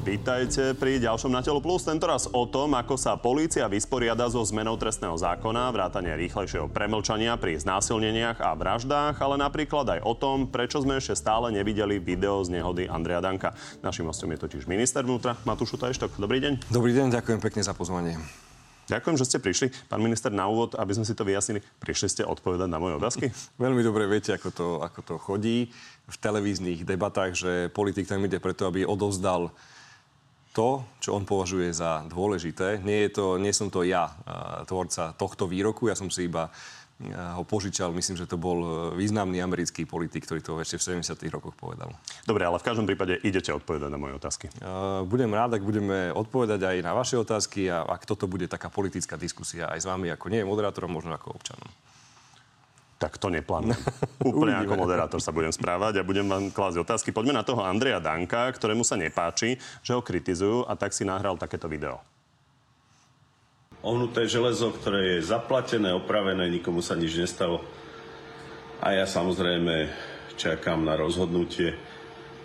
[0.00, 1.84] Vítajte pri ďalšom Na telo plus.
[1.84, 7.60] Tentoraz o tom, ako sa polícia vysporiada so zmenou trestného zákona, vrátanie rýchlejšieho premlčania pri
[7.60, 12.56] znásilneniach a vraždách, ale napríklad aj o tom, prečo sme ešte stále nevideli video z
[12.56, 13.52] nehody Andreja Danka.
[13.84, 16.16] Našim hostom je totiž minister vnútra Matúš Tajštok.
[16.16, 16.72] Dobrý deň.
[16.72, 18.16] Dobrý deň, ďakujem pekne za pozvanie.
[18.88, 19.68] Ďakujem, že ste prišli.
[19.86, 23.28] Pán minister, na úvod, aby sme si to vyjasnili, prišli ste odpovedať na moje otázky?
[23.62, 25.68] Veľmi dobre viete, ako to, ako to chodí
[26.08, 29.52] v televíznych debatách, že politik tam ide preto, aby odovzdal
[30.50, 32.82] to, čo on považuje za dôležité.
[32.82, 34.10] Nie, je to, nie som to ja,
[34.66, 36.50] tvorca tohto výroku, ja som si iba
[37.08, 38.68] ho požičal, myslím, že to bol e,
[39.00, 41.16] významný americký politik, ktorý to ešte v 70.
[41.32, 41.88] rokoch povedal.
[42.28, 44.52] Dobre, ale v každom prípade idete odpovedať na moje otázky.
[45.08, 49.16] Budem rád, ak budeme odpovedať aj na vaše otázky a ak toto bude taká politická
[49.16, 51.68] diskusia aj s vami, ako nie moderátorom, možno ako občanom.
[53.00, 53.80] Tak to neplánujem.
[54.28, 57.16] Úplne ako moderátor sa budem správať a budem vám klásť otázky.
[57.16, 61.40] Poďme na toho Andreja Danka, ktorému sa nepáči, že ho kritizujú a tak si nahral
[61.40, 62.04] takéto video.
[63.80, 67.64] Ohnuté železo, ktoré je zaplatené, opravené, nikomu sa nič nestalo.
[68.84, 69.88] A ja samozrejme
[70.36, 71.72] čakám na rozhodnutie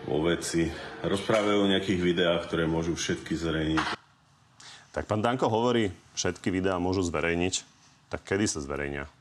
[0.07, 0.71] vo veci.
[1.03, 3.99] Rozprávajú o nejakých videách, ktoré môžu všetky zverejniť.
[4.95, 7.67] Tak pán Danko hovorí, všetky videá môžu zverejniť.
[8.07, 9.11] Tak kedy sa zverejnia?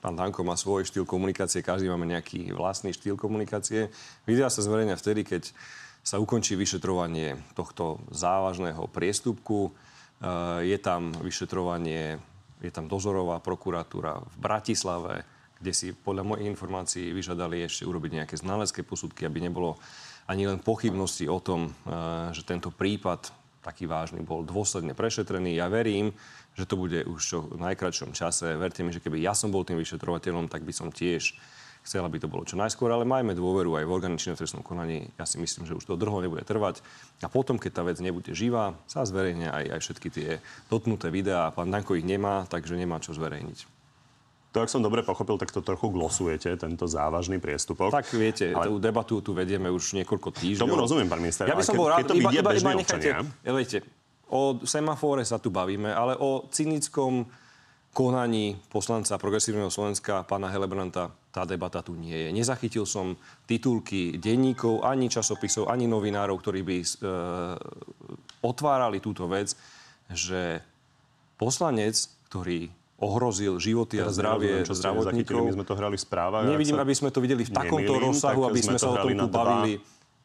[0.00, 3.92] Pán Danko má svoj štýl komunikácie, každý máme nejaký vlastný štýl komunikácie.
[4.24, 5.52] Videa sa zverejňa vtedy, keď
[6.00, 9.68] sa ukončí vyšetrovanie tohto závažného priestupku.
[9.68, 9.70] E,
[10.64, 12.16] je tam vyšetrovanie,
[12.64, 15.28] je tam dozorová prokuratúra v Bratislave,
[15.60, 19.76] kde si podľa mojich informácií vyžadali ešte urobiť nejaké znalecké posudky, aby nebolo
[20.24, 21.70] ani len pochybnosti o tom, e,
[22.32, 25.56] že tento prípad taký vážny bol dôsledne prešetrený.
[25.56, 26.16] Ja verím,
[26.56, 28.56] že to bude už čo v najkračšom čase.
[28.56, 31.36] Verte mi, že keby ja som bol tým vyšetrovateľom, tak by som tiež
[31.80, 35.08] chcel, aby to bolo čo najskôr, ale majme dôveru aj v organičnom trestnom konaní.
[35.16, 36.84] Ja si myslím, že už to dlho nebude trvať.
[37.24, 40.28] A potom, keď tá vec nebude živá, sa zverejnia aj, aj všetky tie
[40.68, 41.48] dotknuté videá.
[41.48, 43.79] Pán Danko ich nemá, takže nemá čo zverejniť.
[44.50, 47.94] To, ak som dobre pochopil, tak to trochu glosujete, tento závažný priestupok.
[47.94, 48.66] Tak viete, ale...
[48.66, 50.66] tú debatu tu vedieme už niekoľko týždňov.
[50.66, 51.46] Tomu rozumiem, pán minister.
[51.46, 53.86] Ja by som bol rád, keď to iba, iba, iba nechajte, ja, viete,
[54.30, 57.26] O semafóre sa tu bavíme, ale o cynickom
[57.90, 62.30] konaní poslanca Progresívneho Slovenska pána Helebranta tá debata tu nie je.
[62.30, 63.18] Nezachytil som
[63.50, 66.86] titulky denníkov, ani časopisov, ani novinárov, ktorí by e,
[68.46, 69.58] otvárali túto vec,
[70.10, 70.62] že
[71.34, 71.98] poslanec,
[72.30, 75.48] ktorý ohrozil životy Teraz a zdravie čo zdravotníkov.
[75.48, 76.44] My sme to hrali v správach.
[76.44, 79.10] Nevidím, aby sme to videli v takomto nemýlim, rozsahu, aby sme, sme sa o tom
[79.16, 79.72] tu bavili.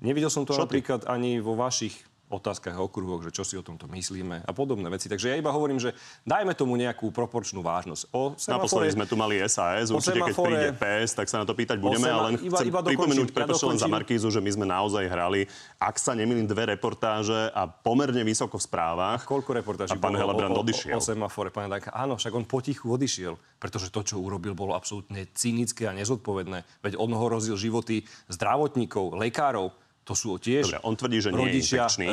[0.03, 1.07] Nevidel som to Čo napríklad ty?
[1.07, 1.95] ani vo vašich
[2.29, 5.05] otázkach a okruhoch, že čo si o tomto myslíme a podobné veci.
[5.05, 5.93] Takže ja iba hovorím, že
[6.25, 8.03] dajme tomu nejakú proporčnú vážnosť.
[8.09, 11.45] O semafore, Naposledy sme tu mali SAS, určite semafore, keď príde PS, tak sa na
[11.45, 14.41] to pýtať budeme, ale len iba, chcem iba pripomenúť, pretože ja len za Markízu, že
[14.41, 15.45] my sme naozaj hrali,
[15.77, 19.21] ak sa nemýlim, dve reportáže a pomerne vysoko v správach.
[19.21, 20.97] A koľko reportáží a pán Helebrand odišiel.
[20.97, 21.93] O, o, o semafore, pán Danka.
[21.93, 26.65] Áno, však on potichu odišiel, pretože to, čo urobil, bolo absolútne cynické a nezodpovedné.
[26.81, 31.57] Veď on rozil životy zdravotníkov, lekárov, to sú tiež Dobre, on tvrdí, že nie rodičia,
[31.57, 32.09] je infekčný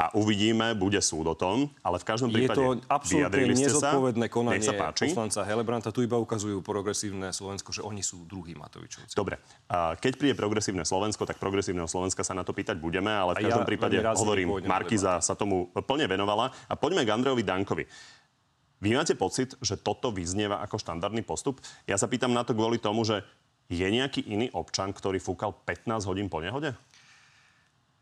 [0.00, 4.64] a uvidíme, bude súd o tom, ale v každom prípade Je to absolútne nezodpovedné konanie
[4.96, 5.92] poslanca Helebranta.
[5.92, 9.12] Tu iba ukazujú progresívne Slovensko, že oni sú druhý Matovičovci.
[9.12, 9.36] Dobre.
[9.68, 13.66] Keď príde progresívne Slovensko, tak progresívneho Slovenska sa na to pýtať budeme, ale v každom
[13.66, 16.48] ja prípade, hovorím, Markiza sa tomu plne venovala.
[16.70, 17.84] A poďme k Andrejovi Dankovi.
[18.80, 21.60] Vy máte pocit, že toto vyznieva ako štandardný postup?
[21.84, 23.20] Ja sa pýtam na to kvôli tomu, že
[23.68, 26.72] je nejaký iný občan, ktorý fúkal 15 hodín po nehode?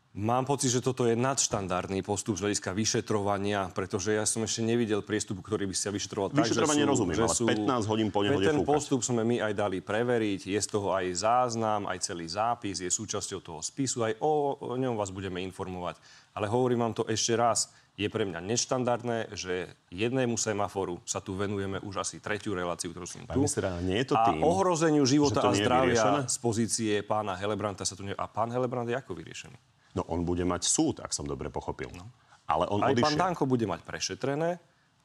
[0.09, 5.05] Mám pocit, že toto je nadštandardný postup z hľadiska vyšetrovania, pretože ja som ešte nevidel
[5.05, 8.41] priestup, ktorý by sa vyšetroval tak, že sú, rozumiem, že sú, 15 hodín po nehode
[8.41, 8.73] Ten fúkať.
[8.73, 12.89] postup sme my aj dali preveriť, je z toho aj záznam, aj celý zápis, je
[12.89, 16.01] súčasťou toho spisu, aj o, o ňom vás budeme informovať.
[16.33, 21.37] Ale hovorím vám to ešte raz, je pre mňa neštandardné, že jednému semaforu sa tu
[21.37, 23.37] venujeme už asi tretiu reláciu, ktorú som tu.
[23.37, 27.93] Ministra, nie je to tým, a ohrozeniu života a zdravia z pozície pána Helebranta sa
[27.93, 28.15] tu ne...
[28.15, 29.68] A pán Helebrant je ako vyriešený?
[29.97, 31.89] No on bude mať súd, ak som dobre pochopil.
[31.97, 32.05] No.
[32.45, 33.05] Ale on Aj odišiel.
[33.05, 34.57] pán Danko bude mať prešetrené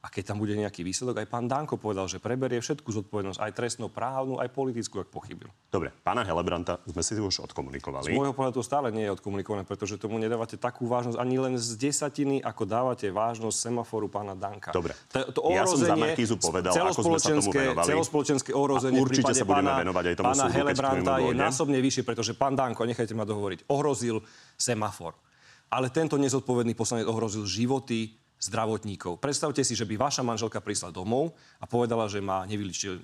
[0.05, 3.51] a keď tam bude nejaký výsledok, aj pán Danko povedal, že preberie všetku zodpovednosť, aj
[3.57, 5.49] trestnoprávnu, aj politickú, ak pochybil.
[5.73, 8.13] Dobre, pána Helebranta sme si už odkomunikovali.
[8.13, 11.89] Z môjho pohľadu stále nie je odkomunikované, pretože tomu nedávate takú vážnosť ani len z
[11.89, 14.69] desatiny, ako dávate vážnosť semaforu pána Danka.
[14.69, 17.87] Dobre, to, to ja som za Markízu povedal, ako sme sa tomu venovali.
[17.89, 22.03] Celospoločenské ohrozenie určite sa budeme pána, venovať aj tomu pána súdu, Helebranta je násobne vyššie,
[22.05, 24.21] pretože pán Danko, nechajte ma dohovoriť, ohrozil
[24.53, 25.17] semafor
[25.65, 29.17] ale tento nezodpovedný poslanec ohrozil životy zdravotníkov.
[29.17, 32.43] Predstavte si, že by vaša manželka prišla domov a povedala, že má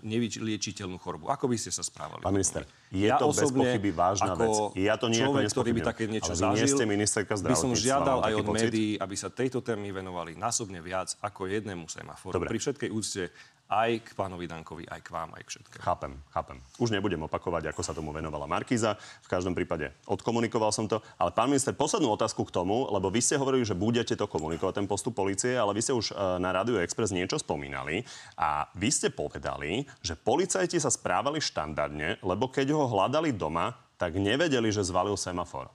[0.03, 1.31] nevyliečiteľnú chorobu.
[1.31, 2.21] Ako by ste sa správali?
[2.21, 4.53] Pán minister, je ja to osobne, bez pochyby vážna vec.
[4.75, 8.33] Ja to človek, ktorý by také niečo ale zažil, ste ministerka by som žiadal aj
[8.37, 12.35] od médií, aby sa tejto témy venovali násobne viac ako jednému semaforu.
[12.35, 12.51] Dobre.
[12.51, 13.31] Pri všetkej úcte
[13.71, 15.79] aj k pánovi Dankovi, aj k vám, aj k všetkému.
[15.79, 16.59] Chápem, chápem.
[16.75, 19.00] Už nebudem opakovať, ako sa tomu venovala Markíza.
[19.23, 21.00] V každom prípade odkomunikoval som to.
[21.15, 24.83] Ale pán minister, poslednú otázku k tomu, lebo vy ste hovorili, že budete to komunikovať,
[24.83, 26.13] ten postup policie, ale vy ste už e,
[26.44, 28.03] na Radio Express niečo spomínali
[28.35, 34.19] a vy ste povedali, že policajti sa správali štandardne, lebo keď ho hľadali doma, tak
[34.19, 35.71] nevedeli, že zvalil semafor.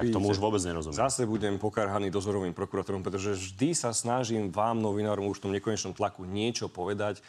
[0.00, 0.96] Tak tomu už vôbec nerozumiem.
[0.96, 5.92] Zase budem pokarhaný dozorovým prokurátorom, pretože vždy sa snažím vám, novinárom, už v tom nekonečnom
[5.92, 7.20] tlaku niečo povedať.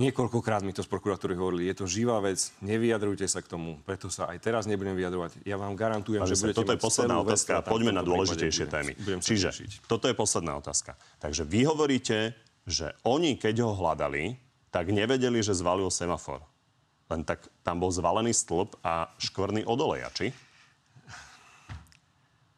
[0.00, 4.08] Niekoľkokrát mi to z prokuratúry hovorili, je to živá vec, nevyjadrujte sa k tomu, preto
[4.08, 5.44] sa aj teraz nebudem vyjadrovať.
[5.44, 8.92] Ja vám garantujem, Pane že budete Toto je posledná otázka a poďme na dôležitejšie témy.
[9.20, 9.52] Čiže
[9.84, 10.96] toto je posledná otázka.
[11.20, 12.32] Takže vy hovoríte,
[12.64, 14.40] že oni, keď ho hľadali,
[14.72, 16.40] tak nevedeli, že zvalil semafor.
[17.12, 20.32] Len tak tam bol zvalený stĺp a škvrný od oleja, či?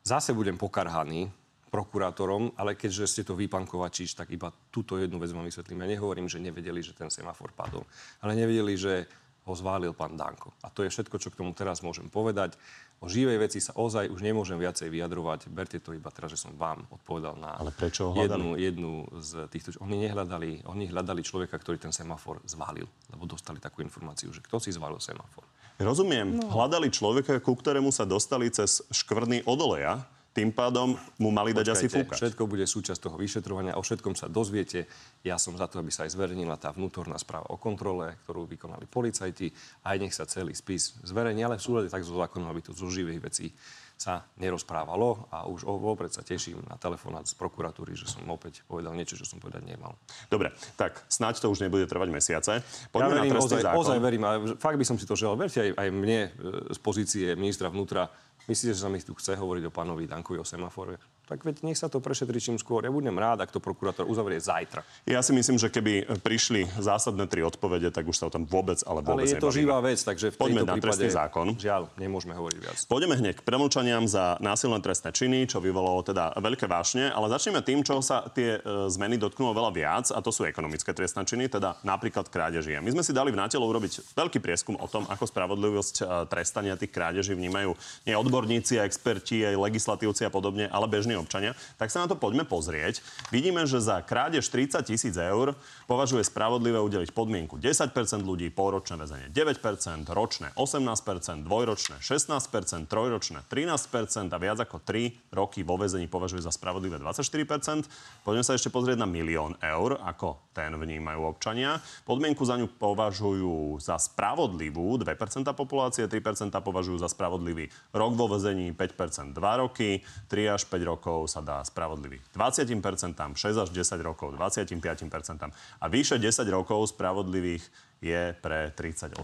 [0.06, 1.32] Zase budem pokarhaný
[1.74, 5.82] prokurátorom, ale keďže ste to vypankovačič, tak iba túto jednu vec vám vysvetlím.
[5.82, 7.82] Ja nehovorím, že nevedeli, že ten semafor padol,
[8.22, 9.10] ale nevedeli, že
[9.44, 10.56] ho zválil pán Danko.
[10.64, 12.56] A to je všetko, čo k tomu teraz môžem povedať.
[13.04, 15.52] O živej veci sa ozaj už nemôžem viacej vyjadrovať.
[15.52, 19.76] Berte to iba teraz, že som vám odpovedal na Ale prečo jednu, jednu z týchto...
[19.84, 24.56] Oni nehľadali, oni hľadali človeka, ktorý ten semafor zválil, lebo dostali takú informáciu, že kto
[24.56, 25.44] si zválil semafor.
[25.76, 26.40] Rozumiem.
[26.40, 26.48] No.
[26.48, 31.78] Hľadali človeka, ku ktorému sa dostali cez škvrný odoleja, tým pádom mu mali dať Počkajte,
[31.78, 32.18] asi fúkať.
[32.18, 34.90] Všetko bude súčasť toho vyšetrovania, o všetkom sa dozviete.
[35.22, 38.90] Ja som za to, aby sa aj zverejnila tá vnútorná správa o kontrole, ktorú vykonali
[38.90, 39.54] policajti.
[39.86, 42.90] Aj nech sa celý spis zverejní, ale v súlade tak so zákonom, aby to zo
[42.90, 43.54] živých vecí
[43.94, 48.90] sa nerozprávalo a už vopred sa teším na telefonát z prokuratúry, že som opäť povedal
[48.92, 49.94] niečo, čo som povedať nemal.
[50.26, 52.52] Dobre, tak snáď to už nebude trvať mesiace.
[52.90, 53.80] Poďme ja verím, na ozaj, zákon.
[53.80, 55.38] ozaj verím, ale fakt by som si to želal.
[55.38, 56.30] Verte aj, aj mne e,
[56.74, 58.10] z pozície ministra vnútra.
[58.44, 61.00] Myslíte, že sa mi tu chce hovoriť o pánovi Dankovi o semafore?
[61.24, 62.84] Tak veď nech sa to prešetrí čím skôr.
[62.84, 64.84] Ja budem rád, ak to prokurátor uzavrie zajtra.
[65.08, 68.76] Ja si myslím, že keby prišli zásadné tri odpovede, tak už sa o tom vôbec
[68.84, 71.56] ale vôbec Ale je to živá vec, takže v Poďme na prípade, zákon.
[71.56, 72.76] Žiaľ, nemôžeme hovoriť viac.
[72.84, 77.64] Poďme hneď k premlčaniam za násilné trestné činy, čo vyvolalo teda veľké vášne, ale začneme
[77.64, 81.48] tým, čo sa tie e, zmeny dotknulo veľa viac, a to sú ekonomické trestné činy,
[81.48, 82.76] teda napríklad krádeži.
[82.84, 86.76] My sme si dali v Natelo urobiť veľký prieskum o tom, ako spravodlivosť e, trestania
[86.76, 87.72] tých krádeží vnímajú
[88.04, 91.52] nie odborníci a experti, aj legislatívci a podobne, ale bežní občania.
[91.78, 93.04] Tak sa na to poďme pozrieť.
[93.30, 95.54] Vidíme, že za krádež 30 tisíc eur
[95.86, 97.94] považuje spravodlivé udeliť podmienku 10%
[98.24, 105.62] ľudí, polročné väzenie 9% ročné 18% dvojročné 16% trojročné 13% a viac ako 3 roky
[105.62, 107.84] vo väzení považuje za spravodlivé 24%
[108.24, 111.76] Poďme sa ešte pozrieť na milión eur, ako ten vnímajú občania.
[112.08, 118.72] Podmienku za ňu považujú za spravodlivú 2% populácie, 3% považujú za spravodlivý rok vo väzení,
[118.72, 120.00] 5% 2 roky,
[120.32, 122.18] 3 až 5 rokov sa dá spravodlivý spravodlivý.
[122.32, 125.52] 20%, 6 až 10 rokov, 25%.
[125.80, 127.64] A vyše 10 rokov spravodlivých
[128.04, 129.16] je pre 38%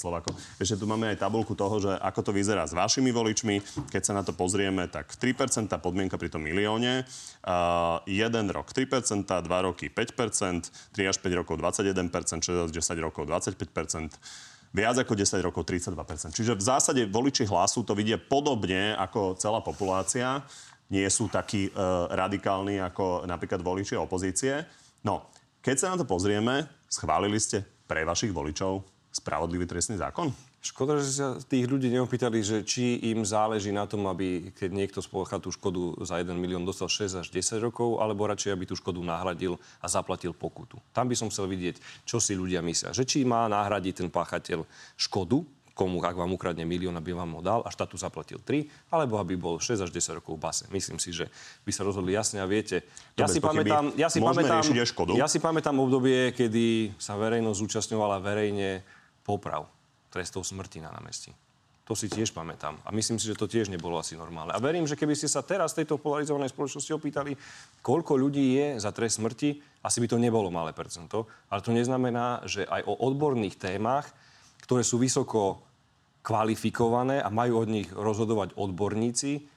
[0.00, 0.32] Slovakov.
[0.56, 3.60] Ešte tu máme aj tabulku toho, že ako to vyzerá s vašimi voličmi.
[3.92, 9.28] Keď sa na to pozrieme, tak 3% podmienka pri tom milióne, uh, 1 rok 3%,
[9.28, 14.16] 2 roky 5%, 3 až 5 rokov 21%, 6 až 10 rokov 25%,
[14.72, 16.32] viac ako 10 rokov 32%.
[16.32, 20.40] Čiže v zásade voliči hlasu to vidia podobne ako celá populácia
[20.92, 24.68] nie sú takí uh, radikálni ako napríklad voliči opozície.
[25.02, 25.32] No,
[25.64, 30.32] keď sa na to pozrieme, schválili ste pre vašich voličov spravodlivý trestný zákon?
[30.62, 35.00] Škoda, že sa tých ľudí neopýtali, že či im záleží na tom, aby keď niekto
[35.02, 38.78] spolochá tú škodu za 1 milión dostal 6 až 10 rokov, alebo radšej, aby tú
[38.78, 40.78] škodu nahradil a zaplatil pokutu.
[40.94, 42.94] Tam by som chcel vidieť, čo si ľudia myslia.
[42.94, 44.62] Že či má nahradiť ten páchateľ
[44.94, 45.42] škodu,
[45.72, 49.36] komu, ak vám ukradne milión, aby vám ho dal a štátu zaplatil 3, alebo aby
[49.36, 50.64] bol 6 až 10 rokov v base.
[50.68, 51.28] Myslím si, že
[51.64, 52.84] by sa rozhodli jasne a viete.
[53.16, 54.62] Ja si, pamätám, ja, si pamätám,
[55.16, 58.84] ja si pamätám obdobie, kedy sa verejnosť zúčastňovala verejne
[59.24, 59.68] poprav
[60.12, 61.32] trestov smrti na námestí.
[61.90, 62.78] To si tiež pamätám.
[62.86, 64.54] A myslím si, že to tiež nebolo asi normálne.
[64.54, 67.34] A verím, že keby ste sa teraz tejto polarizovanej spoločnosti opýtali,
[67.82, 71.26] koľko ľudí je za trest smrti, asi by to nebolo malé percento.
[71.50, 74.14] Ale to neznamená, že aj o odborných témach
[74.62, 75.66] ktoré sú vysoko
[76.22, 79.50] kvalifikované a majú od nich rozhodovať odborníci,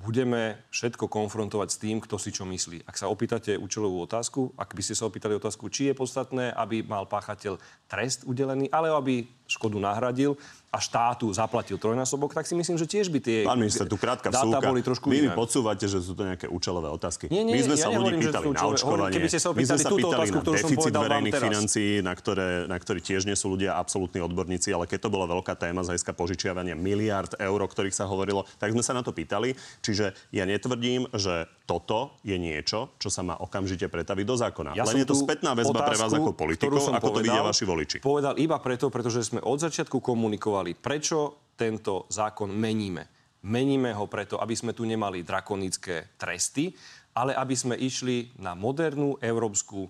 [0.00, 2.88] budeme všetko konfrontovať s tým, kto si čo myslí.
[2.88, 6.80] Ak sa opýtate účelovú otázku, ak by ste sa opýtali otázku, či je podstatné, aby
[6.80, 12.78] mal páchateľ trest udelený, ale aby škodu nahradil, a štátu zaplatil trojnásobok, tak si myslím,
[12.78, 14.62] že tiež by tie Pán minister, tu krátka vsúka.
[14.62, 17.26] boli trošku Vy mi podsúvate, že sú to nejaké účelové otázky.
[17.26, 19.14] Nie, nie, my sme ja sa ľudí pýtali na očkovanie.
[19.18, 22.78] Keby ste sa my sme sa pýtali otázku, na deficit verejných financií, na, ktoré, na
[22.78, 26.14] ktorý tiež nie sú ľudia absolútni odborníci, ale keď to bola veľká téma z hľadiska
[26.14, 29.58] požičiavania miliard eur, o ktorých sa hovorilo, tak sme sa na to pýtali.
[29.82, 34.70] Čiže ja netvrdím, že toto je niečo, čo sa má okamžite pretaviť do zákona.
[34.74, 37.64] Ja Len je to spätná väzba pre vás ako politikov, ako povedal, to vidia vaši
[37.64, 37.96] voliči.
[38.02, 43.04] Povedal iba preto, pretože sme od začiatku komunikovali, prečo tento zákon meníme.
[43.48, 46.72] Meníme ho preto, aby sme tu nemali drakonické tresty,
[47.16, 49.88] ale aby sme išli na modernú európsku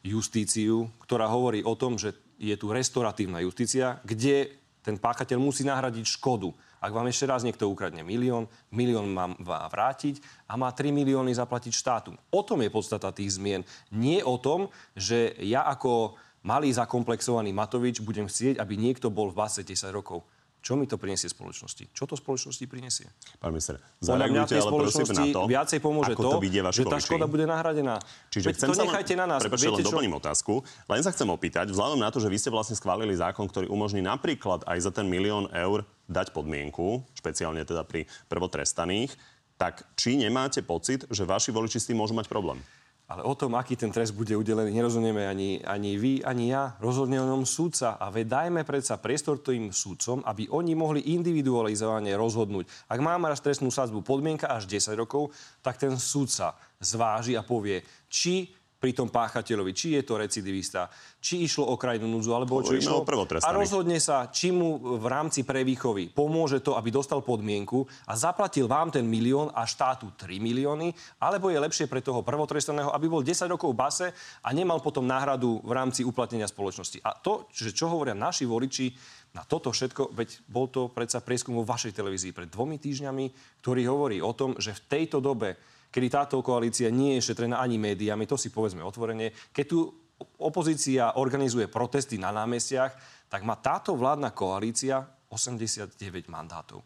[0.00, 6.16] justíciu, ktorá hovorí o tom, že je tu restoratívna justícia, kde ten páchateľ musí nahradiť
[6.16, 6.48] škodu.
[6.80, 9.28] Ak vám ešte raz niekto ukradne milión, milión má
[9.68, 12.16] vrátiť a má 3 milióny zaplatiť štátu.
[12.32, 13.60] O tom je podstata tých zmien.
[13.92, 19.38] Nie o tom, že ja ako malý zakomplexovaný Matovič budem chcieť, aby niekto bol v
[19.44, 20.24] base 10 rokov.
[20.60, 21.88] Čo mi to prinesie spoločnosti?
[21.96, 23.08] Čo to spoločnosti prinesie?
[23.40, 26.40] Pán minister, zareagujte ale prosím na to, viacej pomôže to, to
[26.76, 27.96] že tá škoda bude nahradená.
[28.28, 29.40] Čiže chcem to sa nechajte na nás.
[29.40, 30.60] Prepačte, len doplním otázku.
[30.84, 34.04] Len sa chcem opýtať, vzhľadom na to, že vy ste vlastne schválili zákon, ktorý umožní
[34.04, 39.16] napríklad aj za ten milión eur dať podmienku, špeciálne teda pri prvotrestaných,
[39.56, 42.60] tak či nemáte pocit, že vaši voliči s tým môžu mať problém?
[43.10, 46.78] Ale o tom, aký ten trest bude udelený, nerozumieme ani, ani vy, ani ja.
[46.78, 47.98] Rozhodne o ňom súdca.
[47.98, 52.70] A veď dajme predsa priestor tým súdcom, aby oni mohli individualizovane rozhodnúť.
[52.86, 57.82] Ak máme raz trestnú sadzbu podmienka až 10 rokov, tak ten súdca zváži a povie,
[58.06, 58.46] či
[58.80, 60.88] pri tom páchateľovi, či je to recidivista,
[61.20, 63.04] či išlo o krajnú núdzu, alebo čo išlo.
[63.44, 68.64] A rozhodne sa, či mu v rámci prevýchovy pomôže to, aby dostal podmienku a zaplatil
[68.64, 73.20] vám ten milión a štátu 3 milióny, alebo je lepšie pre toho prvotrestaného, aby bol
[73.20, 74.06] 10 rokov v base
[74.40, 77.04] a nemal potom náhradu v rámci uplatnenia spoločnosti.
[77.04, 78.96] A to, že čo hovoria naši voliči,
[79.30, 83.82] na toto všetko, veď bol to predsa prieskum vo vašej televízii pred dvomi týždňami, ktorý
[83.86, 85.54] hovorí o tom, že v tejto dobe
[85.90, 89.34] kedy táto koalícia nie je šetrená ani médiami, to si povedzme otvorene.
[89.50, 89.90] Keď tu
[90.40, 92.92] opozícia organizuje protesty na námestiach,
[93.30, 95.98] tak má táto vládna koalícia 89
[96.30, 96.82] mandátov.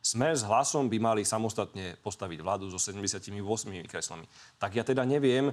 [0.00, 3.36] Smer s hlasom by mali samostatne postaviť vládu so 78
[3.84, 4.24] kreslami.
[4.56, 5.52] Tak ja teda neviem,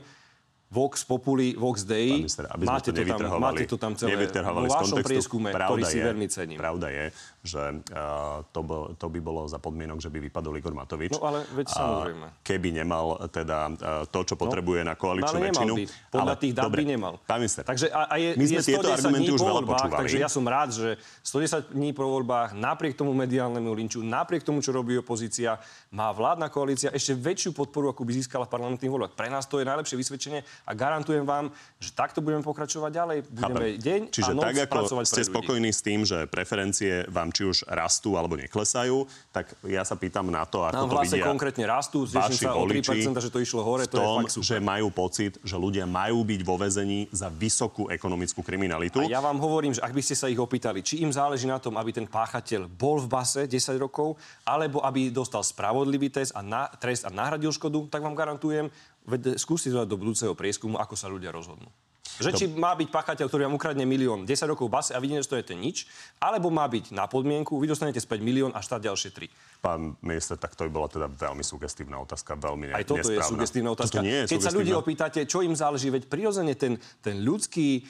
[0.67, 2.27] Vox Populi, Vox Dei.
[2.27, 6.03] Minister, aby máte, to tam, máte to tam celé vo vašom prieskume, ktorý si je,
[6.03, 6.59] veľmi cením.
[6.59, 7.05] Pravda je,
[7.39, 7.63] že
[7.95, 11.15] uh, to, bo, to by bolo za podmienok, že by vypadol Igor Matovič.
[11.15, 12.27] No ale veď samozrejme.
[12.27, 15.73] A keby nemal teda uh, to, čo no, potrebuje no, na koaličnú no, väčšinu.
[15.79, 15.83] By.
[16.11, 17.13] Podľa ale, tých dát by nemal.
[17.23, 19.99] Pán minister, takže a, a je, my sme je tieto argumenty už veľa voľbách, počúvali.
[20.03, 24.59] Takže ja som rád, že 110 dní po voľbách, napriek tomu mediálnemu linču, napriek tomu,
[24.59, 25.63] čo robí opozícia,
[25.95, 29.15] má vládna koalícia ešte väčšiu podporu, ako by získala v parlamentných voľbách.
[29.15, 33.17] Pre nás to je najlepšie vysvedčenie a garantujem vám, že takto budeme pokračovať ďalej.
[33.29, 33.83] Budeme Chápem.
[33.83, 37.69] deň Čiže a noc tak, ako ste spokojní s tým, že preferencie vám či už
[37.69, 42.09] rastú alebo neklesajú, tak ja sa pýtam na to, ako Nám to vidia konkrétne rastú,
[42.09, 44.47] sa o 3%, že to išlo hore, to tom, je fakt super.
[44.47, 49.03] že majú pocit, že ľudia majú byť vo väzení za vysokú ekonomickú kriminalitu.
[49.03, 51.61] A ja vám hovorím, že ak by ste sa ich opýtali, či im záleží na
[51.61, 56.41] tom, aby ten páchateľ bol v base 10 rokov, alebo aby dostal spravodlivý trest a,
[56.41, 58.69] na, trest a nahradil škodu, tak vám garantujem,
[59.07, 61.71] veď skúste do budúceho prieskumu, ako sa ľudia rozhodnú.
[62.17, 65.53] Že či má byť pachateľ, ktorý vám ukradne milión 10 rokov base a vy nedostanete
[65.53, 65.85] nič,
[66.17, 69.29] alebo má byť na podmienku, vy dostanete späť milión a štát ďalšie tri.
[69.61, 73.21] Pán minister, tak to by bola teda veľmi sugestívna otázka, veľmi ne- Aj toto nesprávna.
[73.21, 74.01] je sugestívna otázka.
[74.01, 77.85] nie je Keď sa ľudí opýtate, čo im záleží, veď prirodzene ten, ten ľudský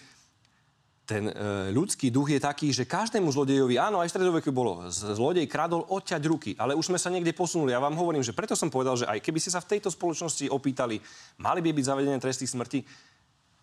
[1.07, 1.33] ten e,
[1.71, 6.51] ľudský duch je taký, že každému zlodejovi, áno, aj stredoveku bolo, zlodej kradol odťať ruky,
[6.59, 7.71] ale už sme sa niekde posunuli.
[7.71, 10.51] Ja vám hovorím, že preto som povedal, že aj keby ste sa v tejto spoločnosti
[10.51, 10.99] opýtali,
[11.39, 12.83] mali by byť zavedené tresty smrti,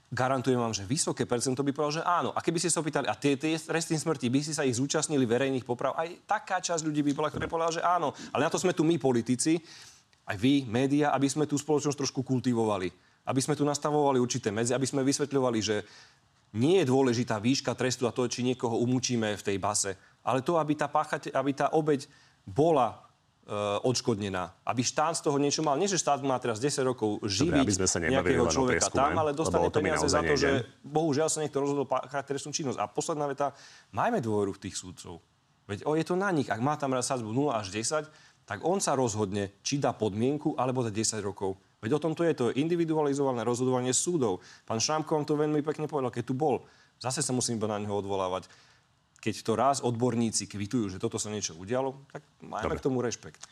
[0.08, 2.32] garantujem vám, že vysoké percento by povedal, že áno.
[2.32, 5.28] A keby ste sa opýtali, a tie, tie tresty smrti, by ste sa ich zúčastnili
[5.28, 8.16] verejných poprav, aj taká časť ľudí by bola, ktorá povedala, že áno.
[8.32, 9.60] Ale na to sme tu my, politici,
[10.24, 12.88] aj vy, média, aby sme tú spoločnosť trošku kultivovali.
[13.28, 15.84] Aby sme tu nastavovali určité medzi, aby sme vysvetľovali, že
[16.54, 20.56] nie je dôležitá výška trestu a to, či niekoho umúčime v tej base, ale to,
[20.56, 22.06] aby tá, páchate, aby tá obeď
[22.46, 23.02] bola
[23.44, 24.54] e, odškodnená.
[24.62, 25.74] Aby štát z toho niečo mal.
[25.74, 29.18] Nie, že štát má teraz 10 rokov živiť Dobre, aby sme sa nejakého človeka tam,
[29.18, 32.78] ale dostane peniaze za to, že bohužiaľ sa niekto rozhodol páchať trestnú činnosť.
[32.78, 33.50] A posledná veta,
[33.90, 35.18] majme dôveru v tých súdcov.
[35.66, 36.46] Veď o, je to na nich.
[36.52, 38.08] Ak má tam raz sadzbu 0 až 10,
[38.44, 41.56] tak on sa rozhodne, či dá podmienku, alebo za 10 rokov.
[41.84, 44.40] Veď o tom to je, to individualizované rozhodovanie súdov.
[44.64, 46.64] Pán Šámko vám to veľmi pekne povedal, keď tu bol.
[46.96, 48.48] Zase sa musím iba na neho odvolávať.
[49.20, 52.80] Keď to raz odborníci kvitujú, že toto sa niečo udialo, tak majme Dobre.
[52.80, 53.44] k tomu rešpekt.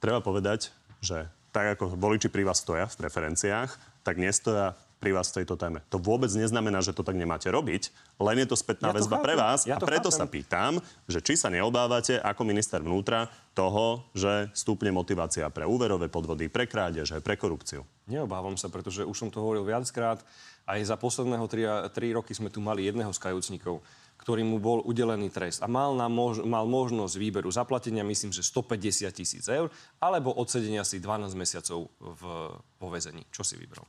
[0.00, 0.72] Treba povedať,
[1.04, 3.70] že tak ako voliči pri vás stoja v preferenciách,
[4.04, 5.84] tak nestoja pri vás v tejto téme.
[5.92, 9.36] To vôbec neznamená, že to tak nemáte robiť, len je to spätná ja väzba pre
[9.36, 10.18] vás ja a preto chápem.
[10.18, 10.72] sa pýtam,
[11.04, 16.64] že či sa neobávate ako minister vnútra toho, že stúpne motivácia pre úverové podvody, pre
[16.64, 17.84] krádeže, pre korupciu.
[18.08, 20.20] Neobávam sa, pretože už som to hovoril viackrát.
[20.66, 21.62] Aj za posledného tri,
[21.94, 23.86] tri roky sme tu mali jedného z kajúcnikov,
[24.18, 28.42] ktorý mu bol udelený trest a mal, na mož, mal možnosť výberu zaplatenia, myslím, že
[28.42, 29.70] 150 tisíc eur,
[30.02, 32.22] alebo odsedenia si 12 mesiacov v,
[32.58, 33.22] vo vezení.
[33.30, 33.86] Čo si vybral?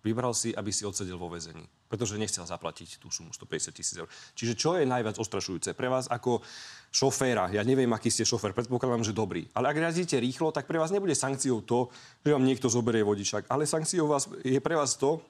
[0.00, 4.08] Vybral si, aby si odsedel vo väzení, pretože nechcel zaplatiť tú sumu 150 tisíc eur.
[4.32, 6.40] Čiže čo je najviac ostrašujúce pre vás ako
[6.88, 7.52] šoféra?
[7.52, 9.44] Ja neviem, aký ste šofér, predpokladám, že dobrý.
[9.52, 11.92] Ale ak jazdíte rýchlo, tak pre vás nebude sankciou to,
[12.24, 13.44] že vám niekto zoberie vodičak.
[13.52, 15.20] Ale sankciou vás, je pre vás to,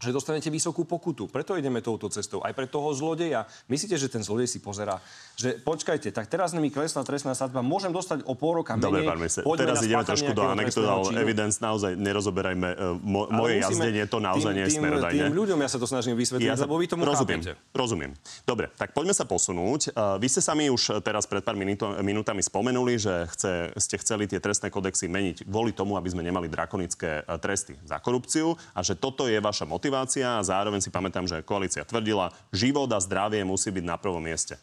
[0.00, 1.28] že dostanete vysokú pokutu.
[1.28, 2.40] Preto ideme touto cestou.
[2.40, 3.44] Aj pre toho zlodeja.
[3.68, 4.96] Myslíte, že ten zlodej si pozera,
[5.36, 8.88] že počkajte, tak teraz mi klesla trestná sadba, môžem dostať o pol roka menej.
[8.88, 12.68] Dobre, pán minister, teraz ideme trošku do anekdotál evidence, naozaj nerozoberajme.
[12.72, 15.20] Uh, mo, moje jazdenie to naozaj tým, nie je smerodajne.
[15.28, 17.52] Tým ľuďom ja sa to snažím vysvetliť, ja sa, lebo vy tomu rozumiem, chápete.
[17.76, 18.12] Rozumiem.
[18.48, 19.92] Dobre, tak poďme sa posunúť.
[19.92, 24.24] Uh, vy ste sami už teraz pred pár minúto, minútami spomenuli, že chce, ste chceli
[24.24, 28.80] tie trestné kodexy meniť kvôli tomu, aby sme nemali drakonické uh, tresty za korupciu a
[28.80, 29.89] že toto je vaša motivácia
[30.22, 34.56] a zároveň si pamätám, že koalícia tvrdila, život a zdravie musí byť na prvom mieste.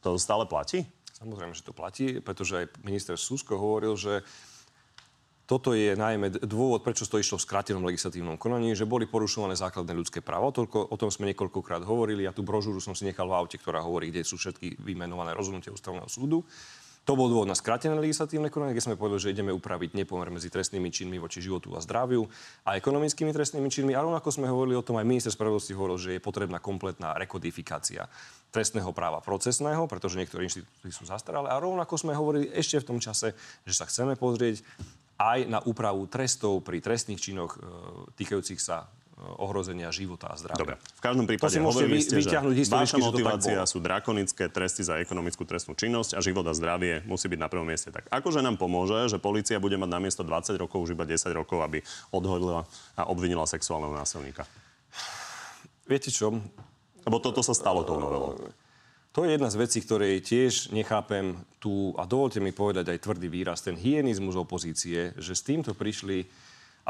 [0.00, 0.86] To stále platí?
[1.20, 4.24] Samozrejme, že to platí, pretože aj minister Susko hovoril, že
[5.44, 9.90] toto je najmä dôvod, prečo to išlo v skrátenom legislatívnom konaní, že boli porušované základné
[9.98, 10.54] ľudské práva.
[10.54, 12.22] Toľko, o tom sme niekoľkokrát hovorili.
[12.22, 15.74] Ja tú brožúru som si nechal v aute, ktorá hovorí, kde sú všetky vymenované rozhodnutia
[15.74, 16.46] ústavného súdu.
[17.10, 20.46] To bol dôvod na skrátené legislatívne konanie, keď sme povedali, že ideme upraviť nepomer medzi
[20.46, 22.22] trestnými činmi voči životu a zdraviu
[22.62, 23.98] a ekonomickými trestnými činmi.
[23.98, 28.06] Ale rovnako sme hovorili o tom, aj minister spravodlivosti hovoril, že je potrebná kompletná rekodifikácia
[28.54, 31.50] trestného práva procesného, pretože niektoré inštitúty sú zastaralé.
[31.50, 33.34] A rovnako sme hovorili ešte v tom čase,
[33.66, 34.62] že sa chceme pozrieť
[35.18, 37.66] aj na úpravu trestov pri trestných činoch e,
[38.22, 38.86] týkajúcich sa
[39.36, 40.60] ohrozenia života a zdravia.
[40.60, 42.32] Dobre, v každom prípade hovorili ste, že
[42.72, 47.40] vaša motivácia sú drakonické tresty za ekonomickú trestnú činnosť a život a zdravie musí byť
[47.40, 47.92] na prvom mieste.
[47.92, 51.60] Tak akože nám pomôže, že policia bude mať namiesto 20 rokov už iba 10 rokov,
[51.60, 52.64] aby odhodila
[52.96, 54.48] a obvinila sexuálneho násilníka?
[55.84, 56.40] Viete čo?
[57.04, 58.36] Lebo toto sa stalo tou novelou.
[59.10, 63.26] To je jedna z vecí, ktoré tiež nechápem tu, a dovolte mi povedať aj tvrdý
[63.26, 66.30] výraz, ten hygienizmus opozície, že s týmto prišli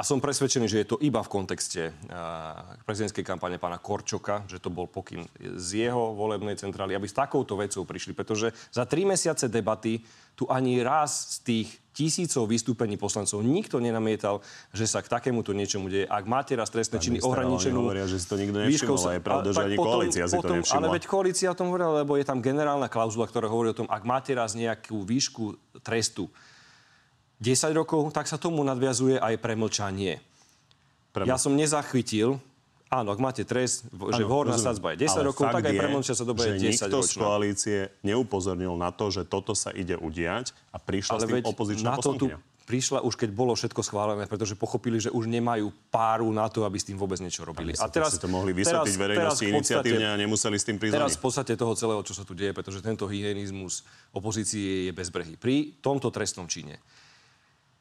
[0.00, 4.56] a som presvedčený, že je to iba v kontexte uh, prezidentskej kampane pána Korčoka, že
[4.56, 8.16] to bol pokyn z jeho volebnej centrály, aby s takouto vecou prišli.
[8.16, 10.00] Pretože za tri mesiace debaty
[10.32, 14.40] tu ani raz z tých tisícov vystúpení poslancov nikto nenamietal,
[14.72, 16.08] že sa k takémuto niečomu deje.
[16.08, 17.84] Ak máte raz trestné činy ohraničenú...
[17.84, 20.48] hovoria, že si to nikto nevšimol, výškou, je pravda, že ani potom, koalícia si potom,
[20.48, 20.80] to nevšimla.
[20.80, 23.88] Ale veď koalícia o tom hovorila, lebo je tam generálna klauzula, ktorá hovorí o tom,
[23.92, 26.32] ak máte raz nejakú výšku trestu,
[27.40, 30.20] 10 rokov, tak sa tomu nadviazuje aj premlčanie.
[31.10, 31.26] Preml...
[31.26, 32.38] Ja som nezachytil,
[32.92, 36.44] áno, ak máte trest, že horná sadzba je 10 rokov, tak aj premlčia sa dobe
[36.44, 41.16] je 10 nikto z koalície neupozornil na to, že toto sa ide udiať a prišla
[41.16, 42.26] Ale s tým opozičná na to tu
[42.70, 46.78] prišla už keď bolo všetko schválené, pretože pochopili, že už nemajú páru na to, aby
[46.78, 47.74] s tým vôbec niečo robili.
[47.74, 50.94] A teraz si to mohli vysvetliť teraz, verejnosti teraz iniciatívne a nemuseli s tým prísť.
[50.94, 53.82] Teraz v podstate toho celého, čo sa tu deje, pretože tento hygienizmus
[54.14, 55.34] opozície je bezbrehý.
[55.34, 56.78] Pri tomto trestnom čine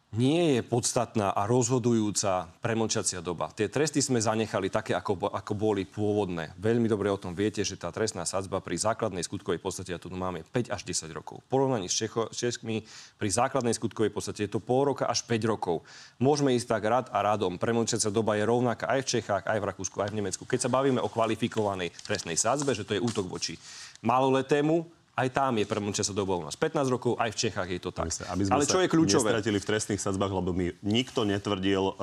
[0.10, 3.54] nie je podstatná a rozhodujúca premlčacia doba.
[3.54, 6.58] Tie tresty sme zanechali také, ako, ako boli pôvodné.
[6.58, 10.10] Veľmi dobre o tom viete, že tá trestná sadzba pri základnej skutkovej podstate, a tu
[10.10, 11.46] máme 5 až 10 rokov.
[11.46, 12.82] V porovnaní s, Čecho, s Českmi
[13.22, 15.86] pri základnej skutkovej podstate je to pol roka až 5 rokov.
[16.18, 17.62] Môžeme ísť tak rad a radom.
[17.62, 20.42] Premlčacia doba je rovnaká aj v Čechách, aj v Rakúsku, aj v Nemecku.
[20.50, 23.62] Keď sa bavíme o kvalifikovanej trestnej sadzbe, že to je útok voči
[24.02, 28.08] maloletému, aj tam je u nás 15 rokov, aj v Čechách je to tak.
[28.08, 29.36] aby sme Ale čo je kľúčové?
[29.36, 31.96] Nestratili v trestných sadzbách, lebo mi nikto netvrdil uh,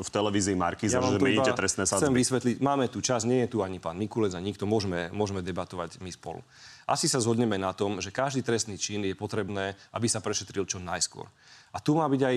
[0.00, 2.08] v televízii Markiza, ja že meníte trestné sadzby.
[2.08, 5.44] Chcem vysvetliť, máme tu čas, nie je tu ani pán Mikulec a nikto, môžeme, môžeme
[5.44, 6.40] debatovať my spolu.
[6.88, 10.80] Asi sa zhodneme na tom, že každý trestný čin je potrebné, aby sa prešetril čo
[10.80, 11.28] najskôr.
[11.76, 12.36] A tu má byť aj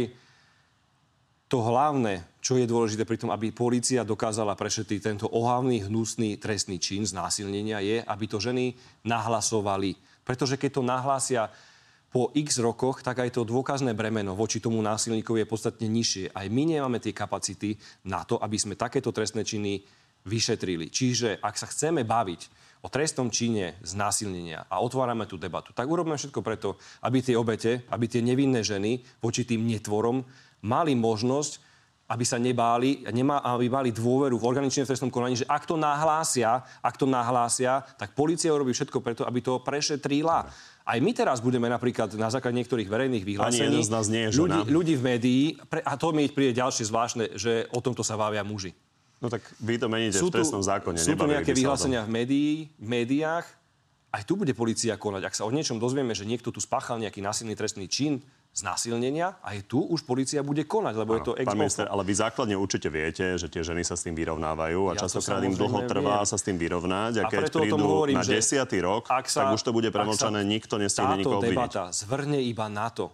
[1.48, 6.76] to hlavné, čo je dôležité pri tom, aby polícia dokázala prešetriť tento ohavný, hnusný trestný
[6.76, 8.76] čin znásilnenia, je, aby to ženy
[9.08, 11.48] nahlasovali pretože keď to nahlásia
[12.12, 16.36] po x rokoch, tak aj to dôkazné bremeno voči tomu násilníkovi je podstatne nižšie.
[16.36, 19.84] Aj my nemáme tie kapacity na to, aby sme takéto trestné činy
[20.28, 20.92] vyšetrili.
[20.92, 22.42] Čiže ak sa chceme baviť
[22.84, 27.88] o trestnom čine znásilnenia a otvárame tú debatu, tak urobíme všetko preto, aby tie obete,
[27.92, 30.24] aby tie nevinné ženy voči tým netvorom
[30.68, 31.67] mali možnosť
[32.08, 36.64] aby sa nebáli, nemá, aby mali dôveru v organičnom trestnom konaní, že ak to nahlásia,
[36.80, 40.48] ak to nahlásia, tak policia urobí všetko preto, aby to prešetrila.
[40.88, 43.84] Aj my teraz budeme napríklad na základe niektorých verejných vyhlásení...
[43.84, 47.24] Z nás nie je ľudí, ľudí v médií, pre, a to mi príde ďalšie zvláštne,
[47.36, 48.72] že o tomto sa bavia muži.
[49.20, 50.96] No tak vy to meníte sú v trestnom zákone.
[50.96, 53.44] Sú tu nejaké vyhlásenia v, médií, v médiách,
[54.16, 55.28] aj tu bude policia konať.
[55.28, 58.24] Ak sa o niečom dozvieme, že niekto tu spáchal nejaký násilný trestný čin,
[58.58, 62.02] znásilnenia, aj tu už policia bude konať, lebo ano, je to ex Pán minister, ale
[62.02, 65.54] vy základne určite viete, že tie ženy sa s tým vyrovnávajú a ja častokrát im
[65.54, 66.30] dlho trvá viem.
[66.30, 69.62] sa s tým vyrovnať a, a keď prídu hovorím, na desiatý rok, sa, tak už
[69.62, 71.54] to bude premočané, nikto nestihne nikoho obviniť.
[71.54, 73.14] debata zvrne iba na to,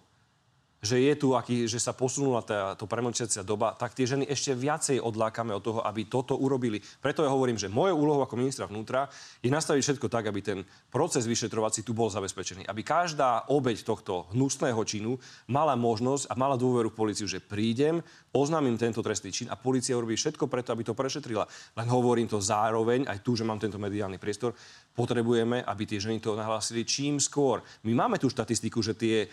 [0.84, 4.52] že je tu, aký, že sa posunula tá, to premlčiacia doba, tak tie ženy ešte
[4.52, 6.84] viacej odlákame od toho, aby toto urobili.
[7.00, 9.08] Preto ja hovorím, že moje úlohou ako ministra vnútra
[9.40, 10.60] je nastaviť všetko tak, aby ten
[10.92, 12.68] proces vyšetrovací tu bol zabezpečený.
[12.68, 15.16] Aby každá obeď tohto hnusného činu
[15.48, 18.04] mala možnosť a mala dôveru v policiu, že prídem,
[18.36, 21.48] oznámim tento trestný čin a policia urobí všetko preto, aby to prešetrila.
[21.80, 24.52] Len hovorím to zároveň, aj tu, že mám tento mediálny priestor,
[24.92, 27.64] potrebujeme, aby tie ženy to nahlásili čím skôr.
[27.88, 29.32] My máme tú štatistiku, že tie